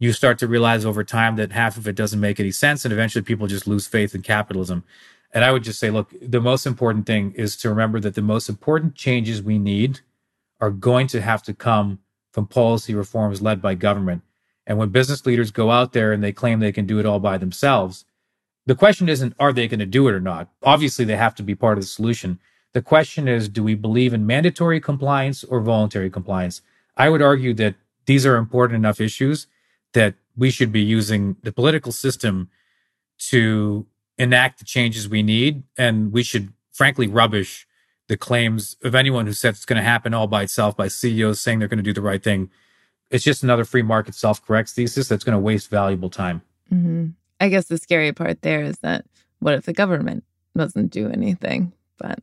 [0.00, 2.84] you start to realize over time that half of it doesn't make any sense.
[2.84, 4.82] And eventually people just lose faith in capitalism.
[5.32, 8.22] And I would just say, look, the most important thing is to remember that the
[8.22, 10.00] most important changes we need
[10.60, 12.00] are going to have to come
[12.32, 14.22] from policy reforms led by government.
[14.66, 17.20] And when business leaders go out there and they claim they can do it all
[17.20, 18.06] by themselves,
[18.66, 20.48] the question isn't, are they going to do it or not?
[20.62, 22.38] Obviously, they have to be part of the solution.
[22.72, 26.62] The question is, do we believe in mandatory compliance or voluntary compliance?
[26.96, 27.74] I would argue that
[28.06, 29.46] these are important enough issues
[29.92, 32.50] that we should be using the political system
[33.18, 33.86] to
[34.18, 35.62] enact the changes we need.
[35.76, 37.66] And we should, frankly, rubbish
[38.08, 41.40] the claims of anyone who says it's going to happen all by itself by CEOs
[41.40, 42.50] saying they're going to do the right thing.
[43.10, 46.42] It's just another free market self corrects thesis that's going to waste valuable time.
[46.72, 47.08] Mm-hmm.
[47.40, 49.04] I guess the scary part there is that
[49.38, 50.24] what if the government
[50.56, 51.72] doesn't do anything?
[51.98, 52.20] But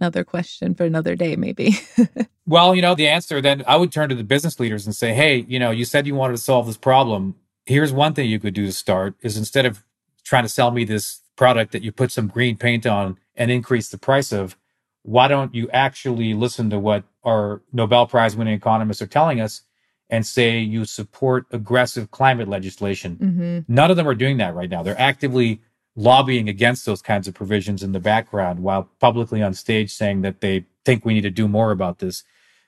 [0.00, 1.78] another question for another day, maybe.
[2.46, 5.14] well, you know, the answer then I would turn to the business leaders and say,
[5.14, 7.36] hey, you know, you said you wanted to solve this problem.
[7.66, 9.84] Here's one thing you could do to start is instead of
[10.24, 13.88] trying to sell me this product that you put some green paint on and increase
[13.88, 14.56] the price of,
[15.02, 19.62] why don't you actually listen to what our Nobel Prize winning economists are telling us
[20.10, 23.16] and say you support aggressive climate legislation?
[23.16, 23.74] Mm-hmm.
[23.74, 24.82] None of them are doing that right now.
[24.82, 25.62] They're actively
[25.96, 30.40] lobbying against those kinds of provisions in the background while publicly on stage saying that
[30.40, 32.22] they think we need to do more about this.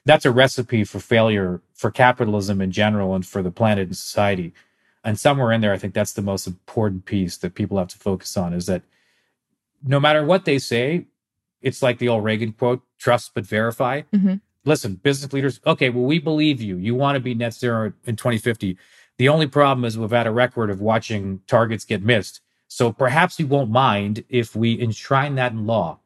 [0.04, 4.52] That's a recipe for failure for capitalism in general and for the planet and society.
[5.04, 7.98] And somewhere in there, I think that's the most important piece that people have to
[7.98, 8.82] focus on is that
[9.84, 11.06] no matter what they say,
[11.60, 14.02] it's like the old Reagan quote trust but verify.
[14.12, 14.34] Mm-hmm.
[14.64, 16.76] Listen, business leaders, okay, well, we believe you.
[16.76, 18.76] You want to be net zero in 2050.
[19.18, 22.40] The only problem is we've had a record of watching targets get missed.
[22.72, 25.98] So perhaps you won't mind if we enshrine that in law.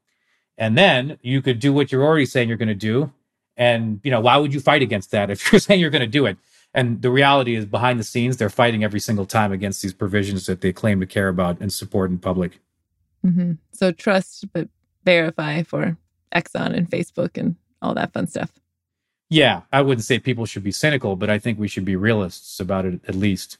[0.58, 3.12] And then you could do what you're already saying you're going to do.
[3.56, 6.08] And, you know, why would you fight against that if you're saying you're going to
[6.08, 6.36] do it?
[6.74, 10.46] And the reality is behind the scenes, they're fighting every single time against these provisions
[10.46, 12.58] that they claim to care about and support in public.
[13.24, 13.52] Mm-hmm.
[13.70, 14.68] So trust, but
[15.04, 15.96] verify for
[16.34, 18.50] Exxon and Facebook and all that fun stuff.
[19.30, 22.58] Yeah, I wouldn't say people should be cynical, but I think we should be realists
[22.58, 23.58] about it at least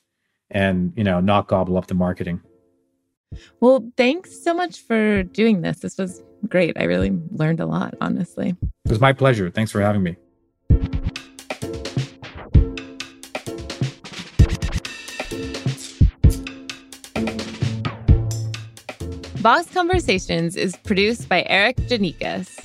[0.50, 2.40] and, you know, not gobble up the marketing.
[3.60, 5.80] Well, thanks so much for doing this.
[5.80, 6.78] This was great.
[6.78, 8.56] I really learned a lot, honestly.
[8.84, 9.50] It was my pleasure.
[9.50, 10.16] Thanks for having me.
[19.46, 22.58] Vox Conversations is produced by Eric Janikas.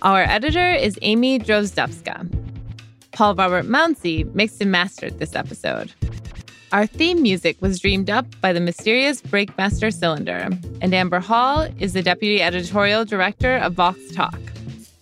[0.00, 2.26] Our editor is Amy Drozdowska.
[3.12, 5.92] Paul Robert Mounsey mixed and mastered this episode.
[6.72, 10.48] Our theme music was dreamed up by the mysterious Breakmaster Cylinder,
[10.80, 14.40] and Amber Hall is the deputy editorial director of Vox Talk.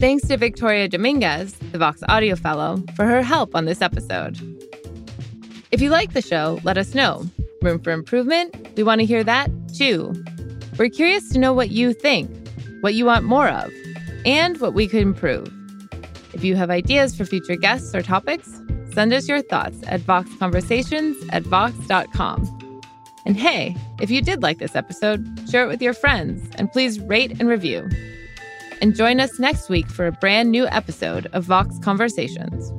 [0.01, 4.37] Thanks to Victoria Dominguez, the Vox Audio Fellow, for her help on this episode.
[5.71, 7.25] If you like the show, let us know.
[7.63, 8.53] Room for improvement?
[8.77, 10.13] We want to hear that too.
[10.77, 12.29] We're curious to know what you think,
[12.81, 13.71] what you want more of,
[14.27, 15.49] and what we could improve.
[16.33, 18.61] If you have ideas for future guests or topics,
[18.93, 22.81] Send us your thoughts at voxconversations at vox.com.
[23.27, 26.99] And hey, if you did like this episode, share it with your friends and please
[27.01, 27.89] rate and review.
[28.81, 32.73] And join us next week for a brand new episode of Vox Conversations.